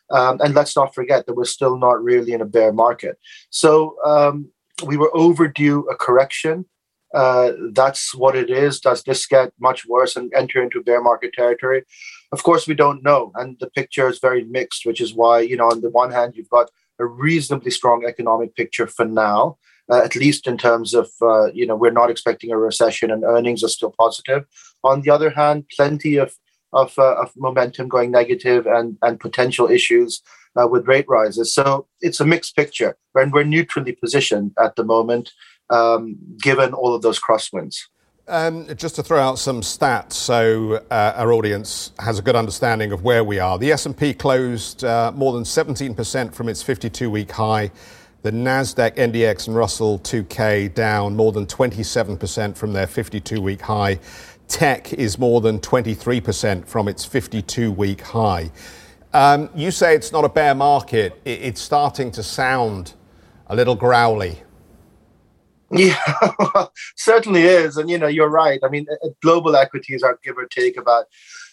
Um, 0.10 0.40
and 0.42 0.54
let's 0.54 0.76
not 0.76 0.94
forget 0.94 1.26
that 1.26 1.36
we're 1.36 1.46
still 1.46 1.78
not 1.78 2.04
really 2.04 2.34
in 2.34 2.42
a 2.42 2.46
bear 2.46 2.74
market. 2.74 3.18
So 3.50 3.96
um, 4.06 4.50
we 4.86 4.98
were 4.98 5.16
overdue 5.16 5.88
a 5.90 5.96
correction. 5.96 6.66
Uh, 7.14 7.52
that's 7.74 8.16
what 8.16 8.36
it 8.36 8.50
is. 8.50 8.80
Does 8.80 9.04
this 9.04 9.26
get 9.26 9.52
much 9.60 9.86
worse 9.86 10.16
and 10.16 10.32
enter 10.34 10.62
into 10.62 10.84
bear 10.84 11.02
market 11.02 11.34
territory? 11.34 11.84
Of 12.32 12.44
course, 12.44 12.68
we 12.68 12.74
don't 12.74 13.04
know. 13.04 13.32
And 13.36 13.58
the 13.60 13.70
picture 13.70 14.08
is 14.08 14.20
very 14.20 14.44
mixed, 14.44 14.86
which 14.86 15.02
is 15.02 15.14
why, 15.14 15.42
you 15.42 15.58
know, 15.58 15.70
on 15.70 15.82
the 15.82 15.90
one 15.90 16.12
hand, 16.12 16.34
you've 16.36 16.50
got 16.50 16.70
a 17.00 17.06
reasonably 17.06 17.72
strong 17.72 18.06
economic 18.06 18.56
picture 18.56 18.88
for 18.88 19.06
now 19.06 19.58
uh, 19.92 20.02
at 20.04 20.16
least 20.16 20.48
in 20.48 20.58
terms 20.58 20.94
of, 20.94 21.10
uh, 21.22 21.52
you 21.52 21.68
know, 21.68 21.76
we're 21.76 21.92
not 21.92 22.10
expecting 22.10 22.52
a 22.52 22.58
recession 22.58 23.12
and 23.12 23.24
earnings 23.24 23.64
are 23.64 23.68
still 23.68 23.94
positive. 24.00 24.46
On 24.84 25.02
the 25.02 25.12
other 25.12 25.30
hand, 25.30 25.66
plenty 25.76 26.16
of, 26.16 26.34
of, 26.72 26.98
uh, 26.98 27.16
of 27.22 27.32
momentum 27.36 27.90
going 27.90 28.10
negative 28.10 28.66
and, 28.66 28.98
and 29.02 29.20
potential 29.20 29.70
issues 29.70 30.22
uh, 30.60 30.68
with 30.68 30.88
rate 30.88 31.06
rises. 31.10 31.54
So 31.54 31.88
it's 32.00 32.22
a 32.22 32.26
mixed 32.26 32.56
picture. 32.56 32.96
And 33.16 33.34
we're 33.34 33.44
neutrally 33.44 33.92
positioned 33.92 34.54
at 34.58 34.78
the 34.78 34.86
moment, 34.86 35.32
um, 35.70 36.18
given 36.42 36.74
all 36.74 36.96
of 36.96 37.02
those 37.02 37.20
crosswinds. 37.20 37.76
Um, 38.28 38.68
just 38.78 38.96
to 38.96 39.04
throw 39.04 39.20
out 39.20 39.40
some 39.40 39.60
stats, 39.60 40.14
so 40.14 40.76
uh, 40.90 41.14
our 41.18 41.34
audience 41.34 41.92
has 42.00 42.18
a 42.18 42.22
good 42.22 42.36
understanding 42.36 42.94
of 42.94 43.04
where 43.04 43.26
we 43.26 43.40
are. 43.40 43.60
The 43.60 43.74
S&P 43.74 44.14
closed 44.14 44.86
uh, 44.86 45.12
more 45.14 45.34
than 45.34 45.44
17% 45.44 46.34
from 46.34 46.48
its 46.48 46.64
52-week 46.64 47.32
high 47.32 47.72
the 48.22 48.32
Nasdaq, 48.32 48.96
NDX, 48.96 49.48
and 49.48 49.56
Russell 49.56 50.00
2K 50.00 50.74
down 50.74 51.16
more 51.16 51.32
than 51.32 51.46
27% 51.46 52.56
from 52.56 52.74
their 52.74 52.88
52 52.88 53.42
week 53.42 53.62
high. 53.62 54.00
Tech 54.48 54.94
is 54.94 55.18
more 55.18 55.42
than 55.42 55.60
23% 55.60 56.68
from 56.68 56.88
its 56.88 57.04
52 57.04 57.72
week 57.72 58.02
high. 58.02 58.52
Um, 59.14 59.50
you 59.56 59.72
say 59.72 59.96
it's 59.96 60.12
not 60.12 60.24
a 60.24 60.30
bear 60.30 60.54
market. 60.54 61.20
It's 61.26 61.62
starting 61.62 62.12
to 62.12 62.24
sound 62.24 62.94
a 63.48 63.56
little 63.56 63.76
growly. 63.76 64.44
Yeah, 65.74 65.96
certainly 66.98 67.44
is. 67.44 67.78
And, 67.78 67.90
you 67.90 67.98
know, 67.98 68.08
you're 68.08 68.28
right. 68.28 68.60
I 68.62 68.68
mean, 68.68 68.88
uh, 68.92 69.08
global 69.22 69.56
equities 69.56 70.04
are 70.04 70.20
give 70.22 70.38
or 70.38 70.46
take 70.46 70.76
about 70.76 71.06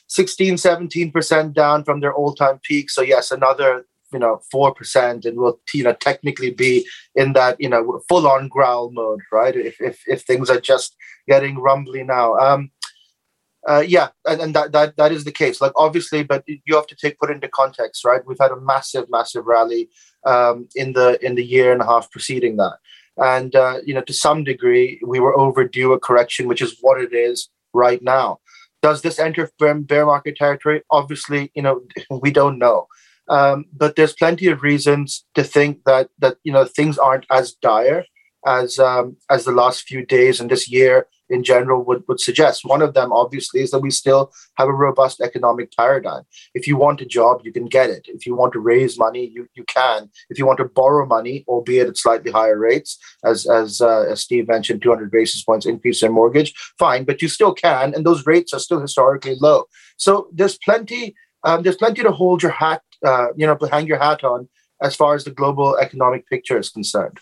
16, 0.09 0.55
17% 0.55 1.53
down 1.53 1.85
from 1.85 2.01
their 2.01 2.13
all 2.13 2.35
time 2.35 2.59
peak. 2.65 2.91
So, 2.91 3.01
yes, 3.01 3.31
another 3.31 3.87
you 4.13 4.19
know 4.19 4.41
four 4.51 4.75
percent 4.75 5.25
and 5.25 5.39
will 5.39 5.61
you 5.73 5.85
know 5.85 5.95
technically 5.95 6.51
be 6.51 6.87
in 7.15 7.33
that 7.35 7.61
you 7.61 7.69
know 7.69 8.01
full 8.09 8.27
on 8.27 8.49
growl 8.49 8.91
mode 8.91 9.21
right? 9.33 9.57
If 9.57 9.81
if, 9.81 10.03
if 10.07 10.23
things 10.23 10.51
are 10.51 10.61
just 10.61 10.97
getting 11.29 11.59
rumbly 11.59 12.05
now. 12.05 12.37
Um 12.37 12.71
uh, 13.67 13.85
yeah 13.87 14.09
and, 14.25 14.41
and 14.41 14.55
that, 14.55 14.73
that 14.73 14.97
that 14.97 15.13
is 15.13 15.25
the 15.25 15.33
case. 15.33 15.61
Like 15.61 15.73
obviously 15.77 16.23
but 16.23 16.45
you 16.47 16.75
have 16.75 16.87
to 16.87 16.97
take 16.97 17.19
put 17.19 17.31
into 17.31 17.49
context 17.49 18.05
right? 18.05 18.25
We've 18.27 18.39
had 18.41 18.53
a 18.53 18.61
massive 18.61 19.11
massive 19.11 19.47
rally 19.47 19.91
um 20.25 20.69
in 20.75 20.93
the 20.93 21.19
in 21.25 21.35
the 21.35 21.45
year 21.45 21.73
and 21.73 21.83
a 21.83 21.87
half 21.87 22.11
preceding 22.11 22.57
that. 22.57 22.79
And 23.19 23.55
uh, 23.55 23.79
you 23.85 23.95
know 23.95 24.03
to 24.03 24.13
some 24.13 24.45
degree 24.45 25.01
we 25.05 25.21
were 25.21 25.39
overdue 25.39 25.93
a 25.93 26.01
correction 26.01 26.49
which 26.49 26.63
is 26.63 26.79
what 26.81 27.01
it 27.01 27.13
is 27.13 27.49
right 27.75 28.03
now. 28.03 28.39
Does 28.81 29.03
this 29.03 29.19
enter 29.19 29.51
bear 29.59 30.07
market 30.07 30.37
territory? 30.37 30.83
Obviously 30.91 31.51
you 31.55 31.63
know 31.63 31.83
we 32.23 32.31
don't 32.31 32.59
know 32.59 32.87
um, 33.29 33.67
but 33.73 33.97
there's 33.97 34.15
plenty 34.15 34.47
of 34.47 34.63
reasons 34.63 35.25
to 35.35 35.45
think 35.45 35.85
that 35.85 36.11
that 36.19 36.37
you 36.45 36.53
know 36.53 36.65
things 36.65 36.99
aren't 36.99 37.27
as 37.31 37.53
dire 37.53 38.05
as 38.47 38.79
um, 38.79 39.17
as 39.31 39.45
the 39.45 39.53
last 39.53 39.83
few 39.83 40.05
days 40.05 40.41
and 40.41 40.51
this 40.51 40.71
year 40.71 41.07
in 41.31 41.45
general 41.45 41.85
would, 41.85 42.03
would 42.09 42.21
suggest. 42.21 42.65
One 42.65 42.83
of 42.83 42.95
them, 42.95 43.13
obviously, 43.13 43.61
is 43.61 43.71
that 43.71 43.81
we 43.81 43.91
still 43.91 44.33
have 44.57 44.69
a 44.69 44.73
robust 44.73 45.21
economic 45.21 45.73
paradigm. 45.77 46.23
If 46.55 46.67
you 46.67 46.77
want 46.77 47.01
a 47.01 47.07
job, 47.07 47.43
you 47.45 47.53
can 47.53 47.67
get 47.67 47.91
it. 47.91 48.07
If 48.09 48.27
you 48.27 48.35
want 48.35 48.53
to 48.55 48.61
raise 48.61 48.99
money, 48.99 49.31
you, 49.33 49.47
you 49.55 49.65
can. 49.65 50.11
If 50.31 50.39
you 50.39 50.47
want 50.47 50.59
to 50.59 50.65
borrow 50.65 51.07
money, 51.07 51.45
albeit 51.49 51.89
at 51.89 51.97
slightly 51.97 52.33
higher 52.33 52.59
rates, 52.59 52.99
as 53.25 53.47
as, 53.47 53.81
uh, 53.81 54.07
as 54.11 54.21
Steve 54.21 54.49
mentioned, 54.49 54.83
200 54.83 55.11
basis 55.11 55.43
points 55.43 55.67
increase 55.67 56.03
in 56.03 56.13
mortgage, 56.13 56.55
fine, 56.79 57.05
but 57.05 57.23
you 57.23 57.29
still 57.29 57.53
can, 57.53 57.95
and 57.95 58.07
those 58.07 58.27
rates 58.27 58.53
are 58.53 58.61
still 58.61 58.81
historically 58.81 59.37
low. 59.41 59.65
So 59.97 60.29
there's 60.33 60.59
plenty. 60.59 61.15
Um, 61.45 61.63
there's 61.63 61.77
plenty 61.77 62.03
to 62.03 62.11
hold 62.11 62.43
your 62.43 62.53
hat 62.53 62.83
uh, 63.05 63.29
you 63.37 63.47
know, 63.47 63.57
to 63.57 63.67
hang 63.67 63.87
your 63.87 63.99
hat 63.99 64.25
on 64.25 64.49
as 64.83 64.95
far 64.95 65.15
as 65.15 65.25
the 65.25 65.31
global 65.31 65.77
economic 65.77 66.29
picture 66.29 66.59
is 66.59 66.69
concerned. 66.69 67.19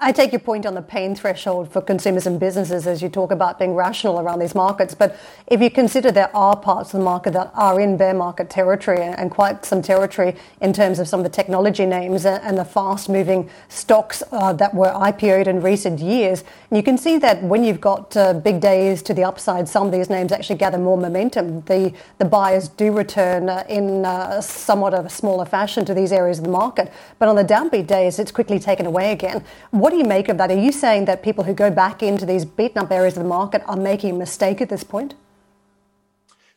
I 0.00 0.10
take 0.10 0.32
your 0.32 0.40
point 0.40 0.66
on 0.66 0.74
the 0.74 0.82
pain 0.82 1.14
threshold 1.14 1.72
for 1.72 1.80
consumers 1.80 2.26
and 2.26 2.40
businesses 2.40 2.88
as 2.88 3.02
you 3.02 3.08
talk 3.08 3.30
about 3.30 3.56
being 3.56 3.76
rational 3.76 4.18
around 4.18 4.40
these 4.40 4.52
markets. 4.52 4.96
But 4.96 5.16
if 5.46 5.60
you 5.60 5.70
consider 5.70 6.10
there 6.10 6.34
are 6.34 6.56
parts 6.56 6.92
of 6.92 6.98
the 6.98 7.04
market 7.04 7.34
that 7.34 7.52
are 7.54 7.78
in 7.78 7.96
bear 7.96 8.12
market 8.12 8.50
territory 8.50 9.00
and 9.00 9.30
quite 9.30 9.64
some 9.64 9.82
territory 9.82 10.34
in 10.60 10.72
terms 10.72 10.98
of 10.98 11.06
some 11.06 11.20
of 11.20 11.24
the 11.24 11.30
technology 11.30 11.86
names 11.86 12.26
and 12.26 12.58
the 12.58 12.64
fast 12.64 13.08
moving 13.08 13.48
stocks 13.68 14.24
uh, 14.32 14.52
that 14.54 14.74
were 14.74 14.90
IPO'd 14.90 15.46
in 15.46 15.62
recent 15.62 16.00
years, 16.00 16.42
you 16.72 16.82
can 16.82 16.98
see 16.98 17.16
that 17.18 17.40
when 17.44 17.62
you've 17.62 17.80
got 17.80 18.16
uh, 18.16 18.32
big 18.34 18.60
days 18.60 19.02
to 19.02 19.14
the 19.14 19.22
upside, 19.22 19.68
some 19.68 19.86
of 19.86 19.92
these 19.92 20.10
names 20.10 20.32
actually 20.32 20.56
gather 20.56 20.78
more 20.78 20.98
momentum. 20.98 21.60
The, 21.60 21.94
the 22.18 22.24
buyers 22.24 22.66
do 22.66 22.90
return 22.90 23.48
uh, 23.48 23.62
in 23.68 24.04
uh, 24.04 24.40
somewhat 24.40 24.94
of 24.94 25.06
a 25.06 25.10
smaller 25.10 25.44
fashion 25.44 25.84
to 25.84 25.94
these 25.94 26.10
areas 26.10 26.38
of 26.38 26.44
the 26.44 26.50
market. 26.50 26.92
But 27.20 27.28
on 27.28 27.36
the 27.36 27.44
downbeat 27.44 27.86
days, 27.86 28.18
it's 28.18 28.32
quickly 28.32 28.58
taken 28.58 28.84
away 28.84 29.12
again. 29.12 29.44
What 29.76 29.90
do 29.90 29.98
you 29.98 30.04
make 30.04 30.30
of 30.30 30.38
that? 30.38 30.50
Are 30.50 30.58
you 30.58 30.72
saying 30.72 31.04
that 31.04 31.22
people 31.22 31.44
who 31.44 31.52
go 31.52 31.70
back 31.70 32.02
into 32.02 32.24
these 32.24 32.46
beaten 32.46 32.78
up 32.78 32.90
areas 32.90 33.18
of 33.18 33.22
the 33.22 33.28
market 33.28 33.62
are 33.66 33.76
making 33.76 34.14
a 34.14 34.18
mistake 34.18 34.62
at 34.62 34.70
this 34.70 34.82
point? 34.82 35.14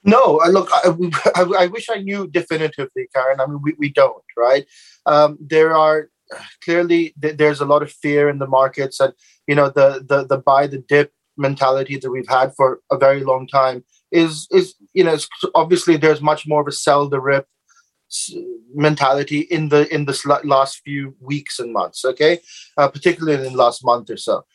No, 0.06 0.40
look, 0.48 0.70
I, 0.72 0.94
I, 1.36 1.42
I 1.64 1.68
wish 1.68 1.90
I 1.90 1.98
knew 1.98 2.28
definitively, 2.28 3.10
Karen. 3.14 3.42
I 3.42 3.46
mean, 3.46 3.60
we, 3.62 3.76
we 3.78 3.90
don't, 3.90 4.24
right? 4.38 4.66
Um, 5.06 5.38
there 5.42 5.76
are 5.76 6.10
clearly 6.64 7.14
there's 7.18 7.60
a 7.60 7.66
lot 7.66 7.82
of 7.82 7.92
fear 7.92 8.30
in 8.30 8.40
the 8.40 8.48
markets, 8.48 9.02
and 9.02 9.14
you 9.48 9.56
know 9.56 9.70
the 9.70 10.06
the 10.08 10.26
the 10.26 10.38
buy 10.38 10.68
the 10.68 10.78
dip 10.78 11.12
mentality 11.36 11.98
that 11.98 12.12
we've 12.12 12.30
had 12.30 12.54
for 12.56 12.80
a 12.90 12.98
very 12.98 13.26
long 13.26 13.48
time 13.48 13.84
is 14.12 14.48
is 14.52 14.76
you 14.94 15.04
know 15.04 15.18
obviously 15.56 15.98
there's 15.98 16.22
much 16.22 16.48
more 16.48 16.62
of 16.62 16.68
a 16.68 16.72
sell 16.72 17.10
the 17.10 17.20
rip 17.20 17.48
mentality 18.74 19.40
in 19.40 19.70
the 19.70 19.94
in 19.94 20.06
this 20.06 20.26
last 20.26 20.82
few 20.84 21.16
weeks 21.20 21.60
and 21.60 21.74
months 21.74 22.06
okay? 22.06 22.40
Uh, 22.78 22.88
particularly 22.88 23.36
in 23.36 23.54
the 23.54 23.58
last 23.58 23.84
month 23.84 24.10
or 24.10 24.18
so. 24.18 24.46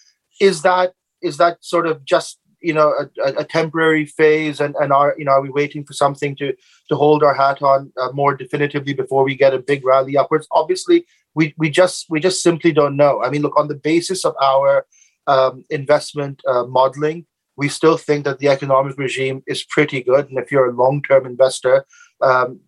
Is 0.40 0.62
that 0.62 0.94
is 1.22 1.36
that 1.38 1.64
sort 1.64 1.86
of 1.86 2.04
just 2.04 2.38
you 2.60 2.72
know 2.72 2.92
a, 3.24 3.32
a, 3.42 3.44
temporary 3.44 4.06
phase 4.06 4.60
and 4.60 4.74
and 4.76 4.92
are 4.92 5.14
you 5.18 5.24
know 5.24 5.32
are 5.32 5.42
we 5.42 5.50
waiting 5.50 5.84
for 5.84 5.92
something 5.92 6.34
to 6.36 6.54
to 6.88 6.96
hold 6.96 7.22
our 7.22 7.34
hat 7.34 7.62
on 7.62 7.92
uh, 8.00 8.10
more 8.12 8.34
definitively 8.34 8.94
before 8.94 9.22
we 9.22 9.36
get 9.36 9.54
a 9.54 9.58
big 9.58 9.84
rally 9.84 10.16
upwards? 10.16 10.46
Obviously 10.50 11.04
we 11.34 11.54
we 11.56 11.70
just 11.70 12.06
we 12.08 12.20
just 12.20 12.42
simply 12.42 12.72
don't 12.72 12.96
know. 12.96 13.22
I 13.22 13.30
mean 13.30 13.42
look 13.42 13.58
on 13.58 13.68
the 13.68 13.82
basis 13.90 14.24
of 14.24 14.34
our 14.40 14.86
um, 15.26 15.64
investment 15.70 16.42
uh, 16.48 16.64
modeling 16.64 17.26
we 17.56 17.68
still 17.68 17.96
think 17.96 18.24
that 18.24 18.38
the 18.38 18.48
economic 18.48 18.98
regime 18.98 19.42
is 19.46 19.64
pretty 19.64 20.02
good. 20.02 20.28
And 20.28 20.38
if 20.38 20.50
you're 20.50 20.70
a 20.70 20.72
long-term 20.72 21.26
investor 21.26 21.84
um, 22.20 22.60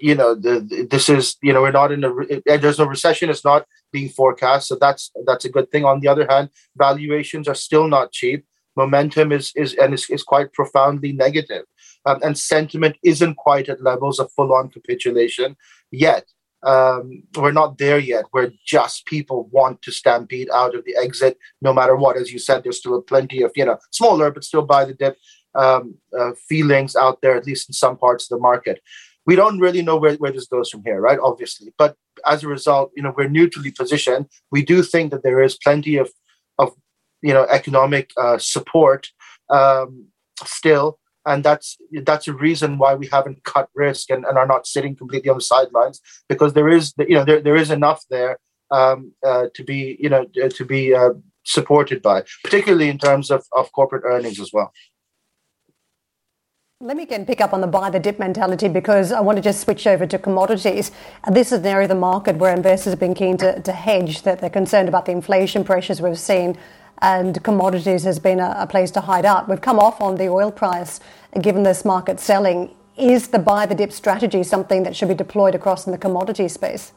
you 0.00 0.14
know 0.14 0.34
the, 0.34 0.86
this 0.90 1.08
is 1.08 1.36
you 1.42 1.52
know 1.52 1.62
we're 1.62 1.70
not 1.70 1.92
in 1.92 2.04
a 2.04 2.58
there's 2.58 2.78
no 2.78 2.86
recession 2.86 3.30
it's 3.30 3.44
not 3.44 3.66
being 3.92 4.08
forecast 4.08 4.68
so 4.68 4.76
that's 4.80 5.10
that's 5.26 5.44
a 5.44 5.50
good 5.50 5.70
thing 5.70 5.84
on 5.84 6.00
the 6.00 6.08
other 6.08 6.26
hand 6.28 6.48
valuations 6.76 7.48
are 7.48 7.54
still 7.54 7.88
not 7.88 8.12
cheap 8.12 8.44
momentum 8.76 9.32
is 9.32 9.52
is 9.54 9.74
and 9.74 9.94
is, 9.94 10.08
is 10.10 10.22
quite 10.22 10.52
profoundly 10.52 11.12
negative. 11.12 11.64
Um, 12.04 12.20
and 12.22 12.36
sentiment 12.36 12.96
isn't 13.02 13.36
quite 13.36 13.68
at 13.68 13.82
levels 13.82 14.18
of 14.18 14.32
full-on 14.32 14.70
capitulation 14.70 15.56
yet. 15.90 16.26
Um, 16.64 17.24
we're 17.36 17.52
not 17.52 17.78
there 17.78 17.98
yet 17.98 18.26
where 18.30 18.52
just 18.64 19.04
people 19.06 19.48
want 19.50 19.82
to 19.82 19.90
stampede 19.90 20.48
out 20.54 20.76
of 20.76 20.84
the 20.84 20.94
exit 20.96 21.36
no 21.60 21.72
matter 21.72 21.96
what 21.96 22.16
as 22.16 22.32
you 22.32 22.38
said 22.38 22.62
there's 22.62 22.78
still 22.78 23.02
plenty 23.02 23.42
of 23.42 23.50
you 23.56 23.64
know 23.64 23.78
smaller 23.90 24.30
but 24.30 24.44
still 24.44 24.62
buy 24.62 24.84
the 24.84 24.94
dip 24.94 25.16
um, 25.56 25.96
uh, 26.16 26.30
feelings 26.48 26.94
out 26.94 27.20
there 27.20 27.36
at 27.36 27.48
least 27.48 27.68
in 27.68 27.72
some 27.72 27.96
parts 27.96 28.30
of 28.30 28.36
the 28.36 28.40
market 28.40 28.80
we 29.26 29.36
don't 29.36 29.60
really 29.60 29.82
know 29.82 29.96
where, 29.96 30.14
where 30.16 30.32
this 30.32 30.46
goes 30.46 30.70
from 30.70 30.82
here 30.84 31.00
right? 31.00 31.18
Obviously. 31.22 31.72
But 31.78 31.96
as 32.26 32.42
a 32.42 32.48
result 32.48 32.90
you 32.96 33.02
know 33.02 33.14
we're 33.16 33.28
neutrally 33.28 33.70
positioned. 33.70 34.26
We 34.50 34.64
do 34.64 34.82
think 34.82 35.10
that 35.10 35.22
there 35.22 35.42
is 35.42 35.58
plenty 35.62 35.96
of 35.96 36.10
of 36.58 36.72
you 37.22 37.32
know 37.32 37.46
economic 37.50 38.10
uh, 38.16 38.38
support 38.38 39.08
um, 39.48 40.06
still. 40.44 40.98
And 41.24 41.44
that's 41.44 41.76
that's 42.02 42.26
a 42.26 42.32
reason 42.32 42.78
why 42.78 42.94
we 42.96 43.06
haven't 43.06 43.44
cut 43.44 43.68
risk 43.76 44.10
and, 44.10 44.24
and 44.24 44.36
are 44.36 44.46
not 44.46 44.66
sitting 44.66 44.96
completely 44.96 45.30
on 45.30 45.36
the 45.36 45.42
sidelines 45.42 46.00
because 46.28 46.52
there 46.54 46.68
is 46.68 46.92
you 46.98 47.14
know 47.14 47.24
there, 47.24 47.40
there 47.40 47.54
is 47.54 47.70
enough 47.70 48.02
there 48.10 48.38
um, 48.72 49.12
uh, 49.24 49.46
to 49.54 49.62
be 49.62 49.96
you 50.00 50.08
know 50.08 50.24
to 50.24 50.64
be 50.64 50.92
uh, 50.92 51.10
supported 51.44 52.02
by 52.02 52.24
particularly 52.42 52.88
in 52.88 52.98
terms 52.98 53.30
of, 53.30 53.44
of 53.52 53.70
corporate 53.70 54.02
earnings 54.04 54.40
as 54.40 54.50
well 54.52 54.72
let 56.82 56.96
me 56.96 57.04
again 57.04 57.24
pick 57.24 57.40
up 57.40 57.52
on 57.52 57.60
the 57.60 57.66
buy 57.68 57.88
the 57.88 58.00
dip 58.00 58.18
mentality 58.18 58.66
because 58.66 59.12
I 59.12 59.20
want 59.20 59.36
to 59.36 59.42
just 59.42 59.60
switch 59.60 59.86
over 59.86 60.04
to 60.04 60.18
commodities. 60.18 60.90
This 61.30 61.52
is 61.52 61.60
an 61.60 61.66
area 61.66 61.84
of 61.84 61.90
the 61.90 61.94
market 61.94 62.34
where 62.36 62.52
investors 62.52 62.92
have 62.92 62.98
been 62.98 63.14
keen 63.14 63.36
to, 63.36 63.60
to 63.60 63.70
hedge, 63.72 64.22
that 64.22 64.40
they're 64.40 64.50
concerned 64.50 64.88
about 64.88 65.06
the 65.06 65.12
inflation 65.12 65.62
pressures 65.62 66.02
we've 66.02 66.18
seen 66.18 66.58
and 67.00 67.40
commodities 67.44 68.02
has 68.02 68.18
been 68.18 68.40
a, 68.40 68.56
a 68.58 68.66
place 68.66 68.90
to 68.92 69.00
hide 69.00 69.24
out. 69.24 69.48
We've 69.48 69.60
come 69.60 69.78
off 69.78 70.00
on 70.00 70.16
the 70.16 70.28
oil 70.28 70.50
price 70.50 70.98
given 71.40 71.62
this 71.62 71.84
market 71.84 72.18
selling. 72.18 72.74
Is 72.96 73.28
the 73.28 73.38
buy 73.38 73.64
the 73.64 73.76
dip 73.76 73.92
strategy 73.92 74.42
something 74.42 74.82
that 74.82 74.96
should 74.96 75.08
be 75.08 75.14
deployed 75.14 75.54
across 75.54 75.86
in 75.86 75.92
the 75.92 75.98
commodity 75.98 76.48
space? 76.48 76.92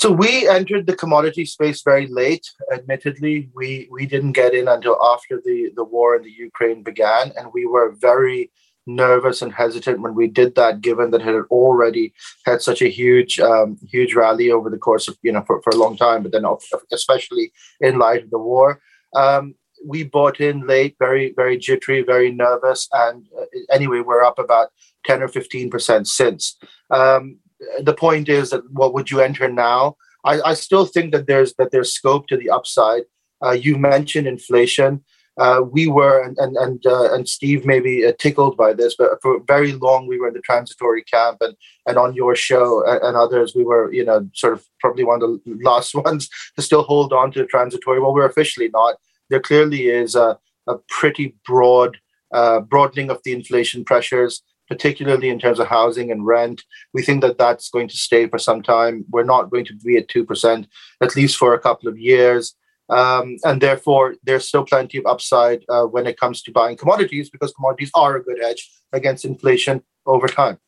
So 0.00 0.10
we 0.10 0.48
entered 0.48 0.86
the 0.86 0.96
commodity 0.96 1.44
space 1.44 1.82
very 1.82 2.06
late. 2.06 2.50
Admittedly, 2.72 3.50
we 3.54 3.86
we 3.90 4.06
didn't 4.06 4.32
get 4.32 4.54
in 4.54 4.66
until 4.66 4.96
after 5.04 5.42
the 5.44 5.70
the 5.76 5.84
war 5.84 6.16
in 6.16 6.22
the 6.22 6.30
Ukraine 6.30 6.82
began, 6.82 7.32
and 7.36 7.52
we 7.52 7.66
were 7.66 7.94
very 8.00 8.50
nervous 8.86 9.42
and 9.42 9.52
hesitant 9.52 10.00
when 10.00 10.14
we 10.14 10.26
did 10.26 10.54
that, 10.54 10.80
given 10.80 11.10
that 11.10 11.20
it 11.20 11.26
had 11.26 11.44
already 11.50 12.14
had 12.46 12.62
such 12.62 12.80
a 12.80 12.88
huge, 12.88 13.38
um, 13.40 13.76
huge 13.94 14.14
rally 14.14 14.50
over 14.50 14.70
the 14.70 14.78
course 14.78 15.06
of 15.06 15.18
you 15.22 15.32
know 15.32 15.44
for, 15.46 15.60
for 15.60 15.70
a 15.74 15.82
long 15.84 15.98
time, 15.98 16.22
but 16.22 16.32
then 16.32 16.46
especially 16.92 17.52
in 17.80 17.98
light 17.98 18.22
of 18.24 18.30
the 18.30 18.38
war. 18.38 18.80
Um, 19.14 19.54
we 19.86 20.04
bought 20.04 20.40
in 20.40 20.66
late, 20.66 20.96
very, 20.98 21.34
very 21.36 21.58
jittery, 21.58 22.02
very 22.02 22.30
nervous, 22.32 22.88
and 22.92 23.26
uh, 23.38 23.44
anyway, 23.70 24.00
we're 24.00 24.22
up 24.22 24.38
about 24.38 24.68
ten 25.04 25.22
or 25.22 25.28
fifteen 25.28 25.68
percent 25.68 26.08
since. 26.08 26.56
Um, 26.90 27.38
the 27.82 27.94
point 27.94 28.28
is 28.28 28.50
that 28.50 28.70
what 28.70 28.94
would 28.94 29.10
you 29.10 29.20
enter 29.20 29.48
now? 29.48 29.96
I, 30.24 30.40
I, 30.42 30.54
still 30.54 30.84
think 30.84 31.12
that 31.12 31.26
there's 31.26 31.54
that 31.54 31.70
there's 31.70 31.92
scope 31.92 32.26
to 32.28 32.36
the 32.36 32.50
upside. 32.50 33.02
Uh, 33.42 33.52
you 33.52 33.78
mentioned 33.78 34.26
inflation 34.26 35.02
uh, 35.40 35.62
we 35.62 35.86
were, 35.86 36.22
and 36.22 36.36
and 36.38 36.56
and, 36.58 36.84
uh, 36.86 37.14
and 37.14 37.26
Steve 37.26 37.64
may 37.64 37.80
be 37.80 38.04
uh, 38.04 38.12
tickled 38.18 38.58
by 38.58 38.74
this, 38.74 38.94
but 38.94 39.10
for 39.22 39.40
very 39.46 39.72
long 39.72 40.06
we 40.06 40.18
were 40.18 40.28
in 40.28 40.34
the 40.34 40.40
transitory 40.40 41.02
camp, 41.02 41.38
and 41.40 41.56
and 41.86 41.96
on 41.96 42.14
your 42.14 42.34
show 42.34 42.84
and, 42.86 43.00
and, 43.02 43.16
others, 43.16 43.54
we 43.54 43.64
were, 43.64 43.90
you 43.90 44.04
know, 44.04 44.28
sort 44.34 44.52
of 44.52 44.66
probably 44.80 45.02
one 45.02 45.22
of 45.22 45.30
the 45.30 45.58
last 45.62 45.94
ones 45.94 46.28
to 46.56 46.62
still 46.62 46.82
hold 46.82 47.14
on 47.14 47.32
to 47.32 47.38
the 47.38 47.46
transitory. 47.46 48.00
Well, 48.00 48.12
we're 48.12 48.26
officially 48.26 48.68
not. 48.68 48.96
There 49.30 49.40
clearly 49.40 49.86
is 49.86 50.14
a, 50.14 50.38
a 50.66 50.76
pretty 50.88 51.36
broad 51.46 51.96
uh, 52.34 52.60
broadening 52.60 53.10
of 53.10 53.22
the 53.24 53.32
inflation 53.32 53.82
pressures. 53.82 54.42
Particularly 54.70 55.28
in 55.28 55.38
terms 55.38 55.58
of 55.58 55.66
housing 55.66 56.10
and 56.10 56.24
rent, 56.24 56.62
we 56.94 57.02
think 57.02 57.20
that 57.20 57.38
that's 57.38 57.68
going 57.68 57.88
to 57.88 57.96
stay 57.96 58.28
for 58.28 58.38
some 58.38 58.62
time. 58.62 59.04
We're 59.10 59.24
not 59.24 59.50
going 59.50 59.66
to 59.66 59.74
be 59.74 59.96
at 59.96 60.08
two 60.08 60.24
percent, 60.24 60.68
at 61.02 61.16
least 61.16 61.36
for 61.36 61.52
a 61.52 61.60
couple 61.60 61.88
of 61.88 61.98
years. 61.98 62.54
Um, 62.88 63.36
and 63.44 63.60
therefore, 63.60 64.14
there's 64.24 64.48
still 64.48 64.64
plenty 64.64 64.98
of 64.98 65.06
upside 65.06 65.64
uh, 65.68 65.84
when 65.84 66.06
it 66.06 66.18
comes 66.18 66.42
to 66.42 66.52
buying 66.52 66.76
commodities 66.76 67.30
because 67.30 67.52
commodities 67.52 67.90
are 67.94 68.16
a 68.16 68.22
good 68.22 68.38
hedge 68.42 68.70
against 68.92 69.24
inflation 69.24 69.82
over 70.06 70.26
time. 70.26 70.58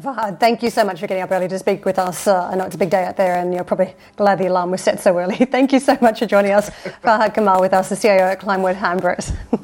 Fahad, 0.00 0.38
thank 0.38 0.62
you 0.62 0.68
so 0.68 0.84
much 0.84 1.00
for 1.00 1.06
getting 1.06 1.22
up 1.22 1.30
early 1.30 1.48
to 1.48 1.58
speak 1.58 1.86
with 1.86 1.98
us. 1.98 2.26
Uh, 2.26 2.48
I 2.48 2.54
know 2.54 2.64
it's 2.64 2.74
a 2.74 2.78
big 2.78 2.90
day 2.90 3.04
out 3.04 3.16
there, 3.16 3.36
and 3.36 3.54
you're 3.54 3.64
probably 3.64 3.94
glad 4.16 4.38
the 4.38 4.46
alarm 4.46 4.70
was 4.70 4.82
set 4.82 5.00
so 5.00 5.16
early. 5.18 5.36
thank 5.56 5.72
you 5.72 5.80
so 5.80 5.96
much 6.02 6.18
for 6.18 6.26
joining 6.26 6.52
us. 6.52 6.68
Fahad 7.02 7.34
Kamal 7.34 7.60
with 7.62 7.72
us, 7.72 7.88
the 7.88 7.96
CIO 7.96 8.24
at 8.24 8.40
Kleinwort 8.40 8.76
Hambros. 8.76 9.34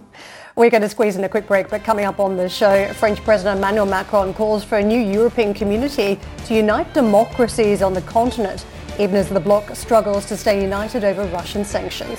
We're 0.54 0.68
going 0.68 0.82
to 0.82 0.88
squeeze 0.90 1.16
in 1.16 1.24
a 1.24 1.30
quick 1.30 1.46
break, 1.46 1.70
but 1.70 1.82
coming 1.82 2.04
up 2.04 2.20
on 2.20 2.36
the 2.36 2.46
show, 2.46 2.92
French 2.92 3.24
President 3.24 3.56
Emmanuel 3.56 3.86
Macron 3.86 4.34
calls 4.34 4.62
for 4.62 4.76
a 4.76 4.84
new 4.84 5.00
European 5.00 5.54
community 5.54 6.20
to 6.44 6.54
unite 6.54 6.92
democracies 6.92 7.80
on 7.80 7.94
the 7.94 8.02
continent 8.02 8.66
even 8.98 9.16
as 9.16 9.30
the 9.30 9.40
bloc 9.40 9.74
struggles 9.74 10.26
to 10.26 10.36
stay 10.36 10.62
united 10.62 11.04
over 11.04 11.24
Russian 11.28 11.64
sanctions. 11.64 12.18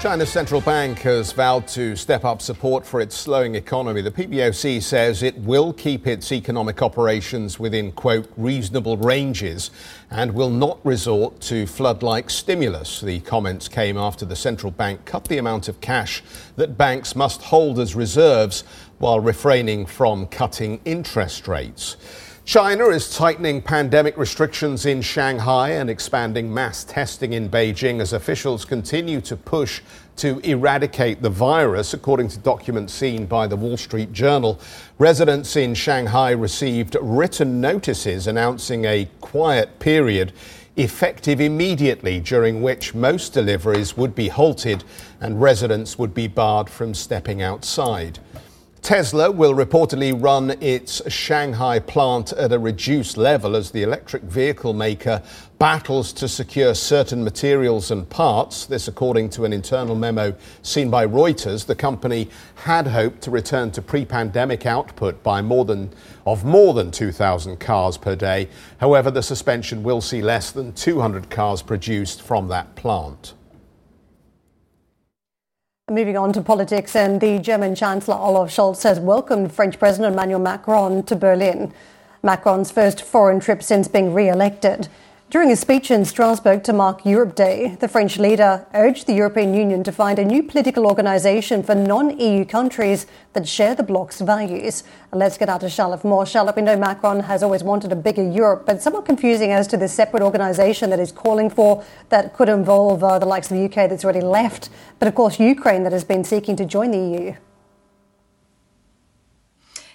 China's 0.00 0.30
central 0.30 0.62
bank 0.62 1.00
has 1.00 1.30
vowed 1.30 1.68
to 1.68 1.94
step 1.94 2.24
up 2.24 2.40
support 2.40 2.86
for 2.86 3.02
its 3.02 3.14
slowing 3.14 3.54
economy. 3.54 4.00
The 4.00 4.10
PBOC 4.10 4.82
says 4.82 5.22
it 5.22 5.36
will 5.36 5.74
keep 5.74 6.06
its 6.06 6.32
economic 6.32 6.80
operations 6.80 7.58
within, 7.60 7.92
quote, 7.92 8.26
reasonable 8.38 8.96
ranges 8.96 9.70
and 10.10 10.32
will 10.32 10.48
not 10.48 10.78
resort 10.86 11.38
to 11.42 11.66
flood 11.66 12.02
like 12.02 12.30
stimulus. 12.30 13.02
The 13.02 13.20
comments 13.20 13.68
came 13.68 13.98
after 13.98 14.24
the 14.24 14.36
central 14.36 14.72
bank 14.72 15.04
cut 15.04 15.24
the 15.24 15.36
amount 15.36 15.68
of 15.68 15.82
cash 15.82 16.22
that 16.56 16.78
banks 16.78 17.14
must 17.14 17.42
hold 17.42 17.78
as 17.78 17.94
reserves 17.94 18.64
while 19.00 19.20
refraining 19.20 19.84
from 19.84 20.28
cutting 20.28 20.80
interest 20.86 21.46
rates. 21.46 21.98
China 22.50 22.88
is 22.88 23.16
tightening 23.16 23.62
pandemic 23.62 24.16
restrictions 24.16 24.84
in 24.84 25.00
Shanghai 25.00 25.68
and 25.68 25.88
expanding 25.88 26.52
mass 26.52 26.82
testing 26.82 27.34
in 27.34 27.48
Beijing 27.48 28.00
as 28.00 28.12
officials 28.12 28.64
continue 28.64 29.20
to 29.20 29.36
push 29.36 29.80
to 30.16 30.40
eradicate 30.40 31.22
the 31.22 31.30
virus, 31.30 31.94
according 31.94 32.26
to 32.26 32.40
documents 32.40 32.92
seen 32.92 33.24
by 33.24 33.46
the 33.46 33.54
Wall 33.54 33.76
Street 33.76 34.12
Journal. 34.12 34.58
Residents 34.98 35.54
in 35.54 35.74
Shanghai 35.74 36.32
received 36.32 36.96
written 37.00 37.60
notices 37.60 38.26
announcing 38.26 38.84
a 38.84 39.08
quiet 39.20 39.78
period 39.78 40.32
effective 40.74 41.40
immediately, 41.40 42.18
during 42.18 42.62
which 42.62 42.96
most 42.96 43.32
deliveries 43.32 43.96
would 43.96 44.16
be 44.16 44.26
halted 44.26 44.82
and 45.20 45.40
residents 45.40 46.00
would 46.00 46.14
be 46.14 46.26
barred 46.26 46.68
from 46.68 46.94
stepping 46.94 47.42
outside. 47.42 48.18
Tesla 48.82 49.30
will 49.30 49.54
reportedly 49.54 50.10
run 50.20 50.50
its 50.62 51.02
Shanghai 51.12 51.78
plant 51.78 52.32
at 52.32 52.50
a 52.50 52.58
reduced 52.58 53.18
level 53.18 53.54
as 53.54 53.70
the 53.70 53.82
electric 53.82 54.22
vehicle 54.22 54.72
maker 54.72 55.22
battles 55.58 56.14
to 56.14 56.26
secure 56.26 56.74
certain 56.74 57.22
materials 57.22 57.90
and 57.90 58.08
parts. 58.08 58.64
This, 58.64 58.88
according 58.88 59.28
to 59.30 59.44
an 59.44 59.52
internal 59.52 59.94
memo 59.94 60.34
seen 60.62 60.88
by 60.88 61.06
Reuters. 61.06 61.66
The 61.66 61.74
company 61.74 62.30
had 62.54 62.86
hoped 62.86 63.20
to 63.22 63.30
return 63.30 63.70
to 63.72 63.82
pre-pandemic 63.82 64.64
output 64.64 65.22
by 65.22 65.42
more 65.42 65.66
than 65.66 65.90
of 66.24 66.44
more 66.46 66.72
than 66.72 66.90
2,000 66.90 67.60
cars 67.60 67.98
per 67.98 68.16
day. 68.16 68.48
However, 68.78 69.10
the 69.10 69.22
suspension 69.22 69.82
will 69.82 70.00
see 70.00 70.22
less 70.22 70.52
than 70.52 70.72
200 70.72 71.28
cars 71.28 71.60
produced 71.60 72.22
from 72.22 72.48
that 72.48 72.74
plant. 72.76 73.34
Moving 75.90 76.16
on 76.16 76.32
to 76.34 76.40
politics, 76.40 76.94
and 76.94 77.20
the 77.20 77.40
German 77.40 77.74
Chancellor 77.74 78.14
Olaf 78.14 78.50
Scholz 78.50 78.84
has 78.84 79.00
welcomed 79.00 79.52
French 79.52 79.76
President 79.76 80.12
Emmanuel 80.12 80.38
Macron 80.38 81.02
to 81.02 81.16
Berlin. 81.16 81.74
Macron's 82.22 82.70
first 82.70 83.02
foreign 83.02 83.40
trip 83.40 83.60
since 83.60 83.88
being 83.88 84.14
re 84.14 84.28
elected. 84.28 84.86
During 85.30 85.52
a 85.52 85.56
speech 85.56 85.92
in 85.92 86.04
Strasbourg 86.04 86.64
to 86.64 86.72
mark 86.72 87.06
Europe 87.06 87.36
Day, 87.36 87.76
the 87.78 87.86
French 87.86 88.18
leader 88.18 88.66
urged 88.74 89.06
the 89.06 89.12
European 89.12 89.54
Union 89.54 89.84
to 89.84 89.92
find 89.92 90.18
a 90.18 90.24
new 90.24 90.42
political 90.42 90.88
organisation 90.88 91.62
for 91.62 91.76
non 91.76 92.18
EU 92.18 92.44
countries 92.44 93.06
that 93.34 93.46
share 93.46 93.76
the 93.76 93.84
bloc's 93.84 94.20
values. 94.20 94.82
Let's 95.12 95.38
get 95.38 95.48
out 95.48 95.60
to 95.60 95.70
Charlotte 95.70 96.02
more. 96.02 96.26
Charlotte, 96.26 96.56
we 96.56 96.62
know 96.62 96.76
Macron 96.76 97.20
has 97.20 97.44
always 97.44 97.62
wanted 97.62 97.92
a 97.92 97.96
bigger 97.96 98.28
Europe, 98.28 98.66
but 98.66 98.82
somewhat 98.82 99.04
confusing 99.04 99.52
as 99.52 99.68
to 99.68 99.76
the 99.76 99.86
separate 99.86 100.24
organisation 100.24 100.90
that 100.90 100.98
he's 100.98 101.12
calling 101.12 101.48
for 101.48 101.84
that 102.08 102.34
could 102.34 102.48
involve 102.48 103.04
uh, 103.04 103.20
the 103.20 103.26
likes 103.26 103.52
of 103.52 103.56
the 103.56 103.64
UK 103.66 103.88
that's 103.88 104.02
already 104.02 104.22
left, 104.22 104.68
but 104.98 105.06
of 105.06 105.14
course 105.14 105.38
Ukraine 105.38 105.84
that 105.84 105.92
has 105.92 106.02
been 106.02 106.24
seeking 106.24 106.56
to 106.56 106.64
join 106.64 106.90
the 106.90 106.98
EU. 106.98 107.34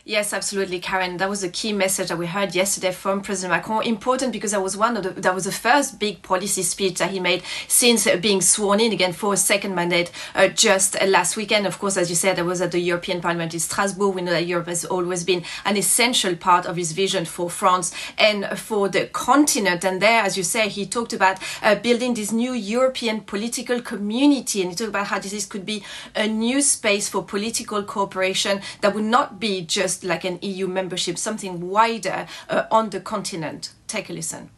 Yes, 0.08 0.34
absolutely, 0.34 0.80
Karen. 0.80 1.18
That 1.18 1.32
was 1.32 1.44
a 1.44 1.50
key 1.50 1.74
message 1.74 2.10
that 2.10 2.18
we 2.20 2.28
heard 2.28 2.54
yesterday 2.54 2.92
from 2.92 3.22
President 3.22 3.52
Macron. 3.58 3.88
Important 3.88 4.34
because 4.34 4.52
that 4.52 4.62
was 4.62 4.78
one 4.78 4.96
of 4.98 5.02
the, 5.02 5.10
that 5.10 5.34
was 5.34 5.46
the 5.46 5.52
first 5.52 5.98
big 6.00 6.22
policy 6.22 6.62
speech 6.62 7.00
that 7.00 7.10
he 7.10 7.20
made 7.20 7.42
since 7.68 8.08
being 8.18 8.40
sworn 8.40 8.80
in 8.80 8.92
again 8.94 9.14
for 9.14 9.34
a 9.34 9.38
second 9.38 9.74
mandate 9.74 10.12
uh, 10.36 10.48
just 10.48 10.96
last 11.08 11.36
weekend. 11.36 11.66
Of 11.66 11.80
course, 11.80 11.98
as 11.98 12.12
you 12.12 12.16
said, 12.16 12.36
that 12.36 12.46
was 12.46 12.62
at 12.62 12.72
the 12.72 12.78
European 12.78 13.20
Parliament 13.20 13.56
in 13.56 13.60
Strasbourg. 13.60 14.14
We 14.14 14.22
know 14.22 14.30
that 14.30 14.46
Europe 14.46 14.68
has 14.68 14.86
always 14.86 15.24
been 15.24 15.44
an 15.66 15.76
essential 15.76 16.36
part 16.36 16.68
of 16.68 16.76
his 16.76 16.92
vision 16.92 17.26
for 17.26 17.50
France 17.50 17.92
and 18.20 18.46
for 18.60 18.88
the 18.88 19.08
continent. 19.08 19.84
And 19.84 20.04
there, 20.04 20.22
as 20.22 20.38
you 20.38 20.44
say, 20.44 20.70
he 20.70 20.86
talked 20.86 21.14
about 21.14 21.40
uh, 21.64 21.74
building 21.74 22.14
this 22.14 22.32
new 22.32 22.54
European 22.54 23.22
political 23.22 23.82
community, 23.82 24.62
and 24.62 24.70
he 24.70 24.76
talked 24.76 24.90
about 24.90 25.08
how 25.08 25.18
this 25.18 25.48
could 25.48 25.66
be 25.66 25.84
a 26.16 26.28
new 26.28 26.62
space 26.62 27.10
for 27.10 27.24
political 27.24 27.82
cooperation 27.82 28.62
that 28.82 28.94
would 28.94 29.04
not 29.04 29.40
be 29.40 29.62
just 29.62 29.95
just 29.96 30.04
like 30.04 30.26
an 30.26 30.40
EU 30.42 30.68
membership, 30.68 31.18
something 31.18 31.70
wider 31.70 32.28
uh, 32.50 32.64
on 32.72 32.90
the 32.90 33.00
continent. 33.00 33.74
Take 33.88 34.10
a 34.10 34.14
listen. 34.14 34.50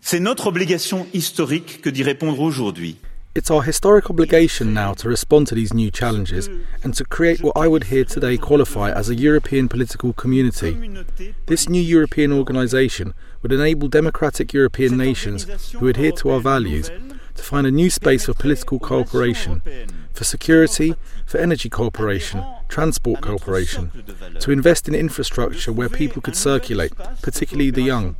C'est 0.00 0.20
notre 0.20 0.46
obligation 0.46 1.06
historique 1.12 1.80
que 1.82 1.90
d'y 1.90 2.02
répondre 2.02 2.40
aujourd'hui. 2.40 2.96
It's 3.34 3.50
our 3.50 3.62
historic 3.62 4.08
obligation 4.08 4.72
now 4.72 4.94
to 4.94 5.08
respond 5.08 5.46
to 5.48 5.54
these 5.54 5.74
new 5.74 5.90
challenges 5.90 6.48
and 6.82 6.94
to 6.94 7.04
create 7.04 7.42
what 7.42 7.54
I 7.54 7.68
would 7.68 7.84
here 7.84 8.04
today 8.04 8.38
qualify 8.38 8.90
as 8.90 9.10
a 9.10 9.14
European 9.14 9.68
political 9.68 10.14
community. 10.14 10.74
This 11.46 11.68
new 11.68 11.82
European 11.82 12.32
organisation 12.32 13.12
would 13.42 13.52
enable 13.52 13.88
democratic 13.88 14.54
European 14.54 14.96
nations 14.96 15.44
who 15.72 15.88
adhere 15.88 16.12
to 16.12 16.30
our 16.30 16.40
values 16.40 16.90
to 17.34 17.42
find 17.42 17.66
a 17.66 17.70
new 17.70 17.90
space 17.90 18.24
for 18.24 18.32
political 18.32 18.78
cooperation, 18.78 19.60
for 20.14 20.24
security, 20.24 20.94
for 21.26 21.36
energy 21.36 21.68
cooperation, 21.68 22.42
transport 22.68 23.20
cooperation, 23.20 23.90
to 24.40 24.50
invest 24.50 24.88
in 24.88 24.94
infrastructure 24.94 25.72
where 25.72 25.88
people 25.88 26.22
could 26.22 26.36
circulate, 26.36 26.92
particularly 27.22 27.70
the 27.70 27.82
young. 27.82 28.16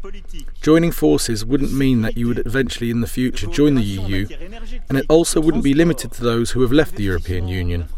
Joining 0.61 0.93
forces 0.93 1.45
wouldn't 1.45 1.73
mean 1.73 2.03
that 2.03 2.17
you 2.17 2.29
would 2.29 2.47
eventually 2.47 2.91
in 2.91 3.01
the 3.01 3.07
future 3.07 3.47
join 3.47 3.75
the 3.75 3.83
EU, 3.83 4.27
and 4.89 4.99
it 4.99 5.07
also 5.09 5.41
wouldn't 5.41 5.65
be 5.65 5.75
limited 5.75 6.13
to 6.13 6.23
those 6.23 6.53
who 6.53 6.63
have 6.63 6.73
left 6.73 6.97
the 6.97 7.05
European 7.05 7.49
Union. 7.49 7.89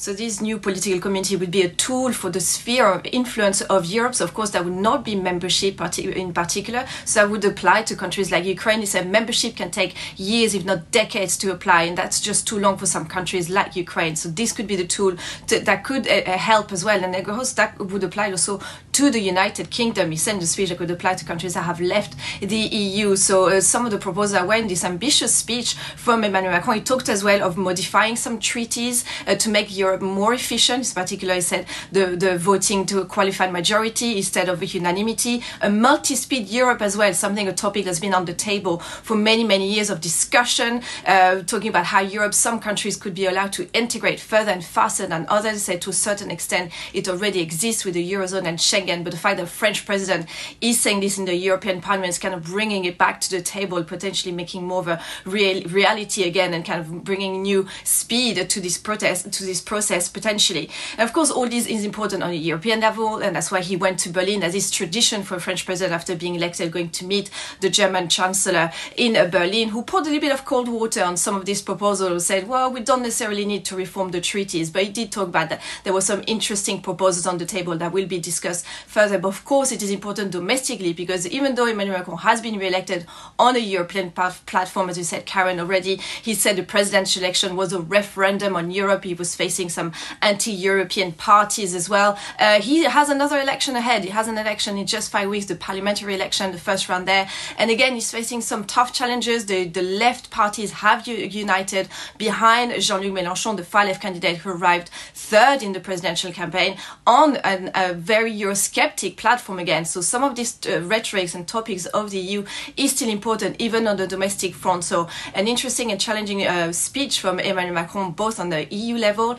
So 0.00 0.12
this 0.12 0.40
new 0.40 0.60
political 0.60 1.00
community 1.00 1.34
would 1.34 1.50
be 1.50 1.62
a 1.62 1.68
tool 1.68 2.12
for 2.12 2.30
the 2.30 2.38
sphere 2.38 2.86
of 2.86 3.04
influence 3.06 3.62
of 3.62 3.84
Europe. 3.84 4.14
So 4.14 4.24
of 4.24 4.32
course, 4.32 4.50
that 4.50 4.64
would 4.64 4.76
not 4.76 5.04
be 5.04 5.16
membership 5.16 5.80
in 5.98 6.32
particular. 6.32 6.86
So 7.04 7.20
that 7.20 7.30
would 7.32 7.44
apply 7.44 7.82
to 7.82 7.96
countries 7.96 8.30
like 8.30 8.44
Ukraine. 8.44 8.78
He 8.78 8.86
said 8.86 9.10
membership 9.10 9.56
can 9.56 9.72
take 9.72 9.96
years, 10.16 10.54
if 10.54 10.64
not 10.64 10.92
decades, 10.92 11.36
to 11.38 11.50
apply, 11.50 11.82
and 11.82 11.98
that's 11.98 12.20
just 12.20 12.46
too 12.46 12.60
long 12.60 12.78
for 12.78 12.86
some 12.86 13.06
countries 13.06 13.50
like 13.50 13.74
Ukraine. 13.74 14.14
So 14.14 14.28
this 14.28 14.52
could 14.52 14.68
be 14.68 14.76
the 14.76 14.86
tool 14.86 15.16
to, 15.48 15.58
that 15.58 15.82
could 15.82 16.06
uh, 16.06 16.22
uh 16.26 16.38
help 16.38 16.70
as 16.70 16.84
well. 16.84 17.02
And 17.02 17.16
of 17.16 17.24
course, 17.24 17.54
that 17.54 17.76
would 17.80 18.04
apply 18.04 18.30
also 18.30 18.60
to 18.92 19.10
the 19.10 19.20
United 19.20 19.70
Kingdom. 19.70 20.12
He 20.12 20.16
said 20.16 20.40
the 20.40 20.46
speech 20.46 20.68
that 20.68 20.78
could 20.78 20.92
apply 20.92 21.14
to 21.14 21.24
countries 21.24 21.54
that 21.54 21.62
have 21.62 21.80
left 21.80 22.14
the 22.40 22.56
EU. 22.56 23.16
So 23.16 23.48
uh, 23.48 23.60
some 23.60 23.84
of 23.84 23.90
the 23.90 23.98
proposals 23.98 24.46
were 24.46 24.54
in 24.54 24.68
this 24.68 24.84
ambitious 24.84 25.34
speech 25.34 25.74
from 25.74 26.22
Emmanuel 26.22 26.52
Macron. 26.52 26.76
He 26.76 26.82
talked 26.82 27.08
as 27.08 27.24
well 27.24 27.42
of 27.42 27.56
modifying 27.56 28.14
some 28.14 28.38
treaties 28.38 29.04
uh, 29.26 29.34
to 29.34 29.48
make 29.50 29.76
Europe 29.76 29.87
Europe 29.88 30.02
more 30.02 30.34
efficient. 30.34 30.86
In 30.88 30.94
particular, 30.94 31.34
he 31.34 31.40
said 31.40 31.66
the, 31.92 32.16
the 32.16 32.36
voting 32.36 32.84
to 32.86 33.00
a 33.00 33.06
qualified 33.06 33.52
majority 33.52 34.16
instead 34.18 34.48
of 34.48 34.60
a 34.62 34.66
unanimity. 34.66 35.42
A 35.62 35.70
multi-speed 35.70 36.48
Europe 36.48 36.82
as 36.82 36.96
well, 36.96 37.12
something 37.14 37.48
a 37.48 37.52
topic 37.52 37.84
that's 37.86 38.00
been 38.00 38.14
on 38.14 38.26
the 38.26 38.34
table 38.34 38.78
for 38.78 39.16
many, 39.16 39.44
many 39.44 39.66
years 39.72 39.90
of 39.90 40.00
discussion, 40.00 40.82
uh, 41.06 41.42
talking 41.42 41.70
about 41.70 41.86
how 41.86 42.00
Europe, 42.00 42.34
some 42.34 42.58
countries 42.60 42.96
could 42.96 43.14
be 43.14 43.26
allowed 43.26 43.52
to 43.54 43.68
integrate 43.72 44.20
further 44.20 44.50
and 44.50 44.64
faster 44.64 45.06
than 45.06 45.26
others. 45.28 45.62
Said 45.62 45.80
to 45.82 45.90
a 45.90 45.94
certain 46.08 46.30
extent, 46.30 46.72
it 46.92 47.08
already 47.08 47.40
exists 47.40 47.84
with 47.84 47.94
the 47.94 48.12
Eurozone 48.12 48.46
and 48.46 48.58
Schengen, 48.58 49.04
but 49.04 49.12
the 49.12 49.18
fact 49.18 49.38
that 49.38 49.44
the 49.44 49.50
French 49.50 49.86
president 49.86 50.28
is 50.60 50.78
saying 50.80 51.00
this 51.00 51.18
in 51.18 51.24
the 51.24 51.34
European 51.34 51.80
Parliament 51.80 52.10
is 52.10 52.18
kind 52.18 52.34
of 52.34 52.44
bringing 52.44 52.84
it 52.84 52.98
back 52.98 53.20
to 53.22 53.30
the 53.30 53.42
table, 53.42 53.82
potentially 53.82 54.34
making 54.34 54.66
more 54.66 54.80
of 54.80 54.88
a 54.88 55.00
real 55.24 55.62
reality 55.68 56.24
again 56.24 56.52
and 56.54 56.64
kind 56.64 56.80
of 56.80 57.04
bringing 57.04 57.42
new 57.42 57.66
speed 57.84 58.48
to 58.50 58.60
this 58.60 58.76
protest, 58.78 59.32
to 59.32 59.44
this 59.44 59.60
process 59.60 59.77
process 59.78 60.08
potentially. 60.08 60.68
And 60.98 61.08
of 61.08 61.12
course, 61.12 61.30
all 61.30 61.48
this 61.48 61.66
is 61.66 61.84
important 61.84 62.22
on 62.22 62.30
a 62.30 62.42
European 62.50 62.80
level, 62.80 63.22
and 63.22 63.36
that's 63.36 63.50
why 63.52 63.60
he 63.60 63.76
went 63.76 63.98
to 64.00 64.08
Berlin, 64.10 64.42
as 64.42 64.54
is 64.54 64.70
tradition 64.70 65.22
for 65.22 65.36
a 65.36 65.40
French 65.40 65.64
president 65.64 65.94
after 65.94 66.16
being 66.16 66.34
elected, 66.34 66.72
going 66.72 66.90
to 66.90 67.04
meet 67.04 67.30
the 67.60 67.70
German 67.70 68.08
chancellor 68.08 68.72
in 68.96 69.16
uh, 69.16 69.26
Berlin, 69.26 69.68
who 69.68 69.82
poured 69.82 70.06
a 70.06 70.10
little 70.10 70.20
bit 70.20 70.32
of 70.32 70.44
cold 70.44 70.68
water 70.68 71.02
on 71.04 71.16
some 71.16 71.36
of 71.36 71.44
these 71.44 71.62
proposals, 71.62 72.26
said, 72.26 72.48
well, 72.48 72.72
we 72.72 72.80
don't 72.80 73.02
necessarily 73.02 73.44
need 73.44 73.64
to 73.64 73.76
reform 73.76 74.10
the 74.10 74.20
treaties, 74.20 74.68
but 74.70 74.82
he 74.82 74.90
did 74.90 75.12
talk 75.12 75.28
about 75.28 75.48
that. 75.48 75.60
There 75.84 75.92
were 75.92 76.08
some 76.10 76.22
interesting 76.26 76.82
proposals 76.82 77.26
on 77.26 77.38
the 77.38 77.46
table 77.46 77.76
that 77.78 77.92
will 77.92 78.06
be 78.06 78.18
discussed 78.18 78.66
further. 78.86 79.18
But 79.18 79.28
of 79.28 79.44
course, 79.44 79.70
it 79.70 79.82
is 79.82 79.90
important 79.90 80.32
domestically 80.32 80.92
because 80.92 81.26
even 81.28 81.54
though 81.54 81.66
Emmanuel 81.66 81.98
Macron 81.98 82.18
has 82.18 82.40
been 82.40 82.58
re-elected 82.58 83.06
on 83.38 83.54
a 83.54 83.60
European 83.76 84.10
platform, 84.10 84.90
as 84.90 84.98
you 84.98 85.04
said, 85.04 85.24
Karen, 85.24 85.60
already, 85.60 86.00
he 86.22 86.34
said 86.34 86.56
the 86.56 86.62
presidential 86.64 87.22
election 87.22 87.54
was 87.54 87.72
a 87.72 87.80
referendum 87.80 88.56
on 88.56 88.72
Europe. 88.72 89.04
He 89.04 89.14
was 89.14 89.36
facing 89.36 89.67
some 89.68 89.92
anti-European 90.22 91.12
parties 91.12 91.74
as 91.74 91.88
well. 91.88 92.18
Uh, 92.38 92.60
he 92.60 92.84
has 92.84 93.08
another 93.08 93.40
election 93.40 93.76
ahead. 93.76 94.04
He 94.04 94.10
has 94.10 94.28
an 94.28 94.38
election 94.38 94.76
in 94.78 94.86
just 94.86 95.10
five 95.10 95.28
weeks, 95.28 95.46
the 95.46 95.56
parliamentary 95.56 96.14
election, 96.14 96.52
the 96.52 96.58
first 96.58 96.88
round 96.88 97.06
there. 97.06 97.28
And 97.56 97.70
again, 97.70 97.94
he's 97.94 98.10
facing 98.10 98.40
some 98.40 98.64
tough 98.64 98.92
challenges. 98.92 99.46
The, 99.46 99.66
the 99.68 99.82
left 99.82 100.30
parties 100.30 100.72
have 100.72 101.06
united 101.06 101.88
behind 102.16 102.80
Jean-Luc 102.80 103.12
Mélenchon, 103.12 103.56
the 103.56 103.64
far 103.64 103.84
left 103.84 104.02
candidate 104.02 104.38
who 104.38 104.50
arrived 104.50 104.90
third 105.14 105.62
in 105.62 105.72
the 105.72 105.80
presidential 105.80 106.32
campaign 106.32 106.76
on 107.06 107.36
an, 107.38 107.70
a 107.74 107.94
very 107.94 108.32
Eurosceptic 108.32 109.16
platform 109.16 109.58
again. 109.58 109.84
So 109.84 110.00
some 110.00 110.24
of 110.24 110.34
these 110.34 110.58
uh, 110.66 110.80
rhetorics 110.82 111.34
and 111.34 111.46
topics 111.46 111.86
of 111.86 112.10
the 112.10 112.18
EU 112.18 112.44
is 112.76 112.92
still 112.92 113.08
important, 113.08 113.56
even 113.58 113.86
on 113.86 113.96
the 113.96 114.06
domestic 114.06 114.54
front. 114.54 114.84
So 114.84 115.08
an 115.34 115.48
interesting 115.48 115.90
and 115.90 116.00
challenging 116.00 116.46
uh, 116.46 116.72
speech 116.72 117.20
from 117.20 117.38
Emmanuel 117.40 117.74
Macron, 117.74 118.12
both 118.12 118.40
on 118.40 118.50
the 118.50 118.66
EU 118.74 118.96
level 118.96 119.38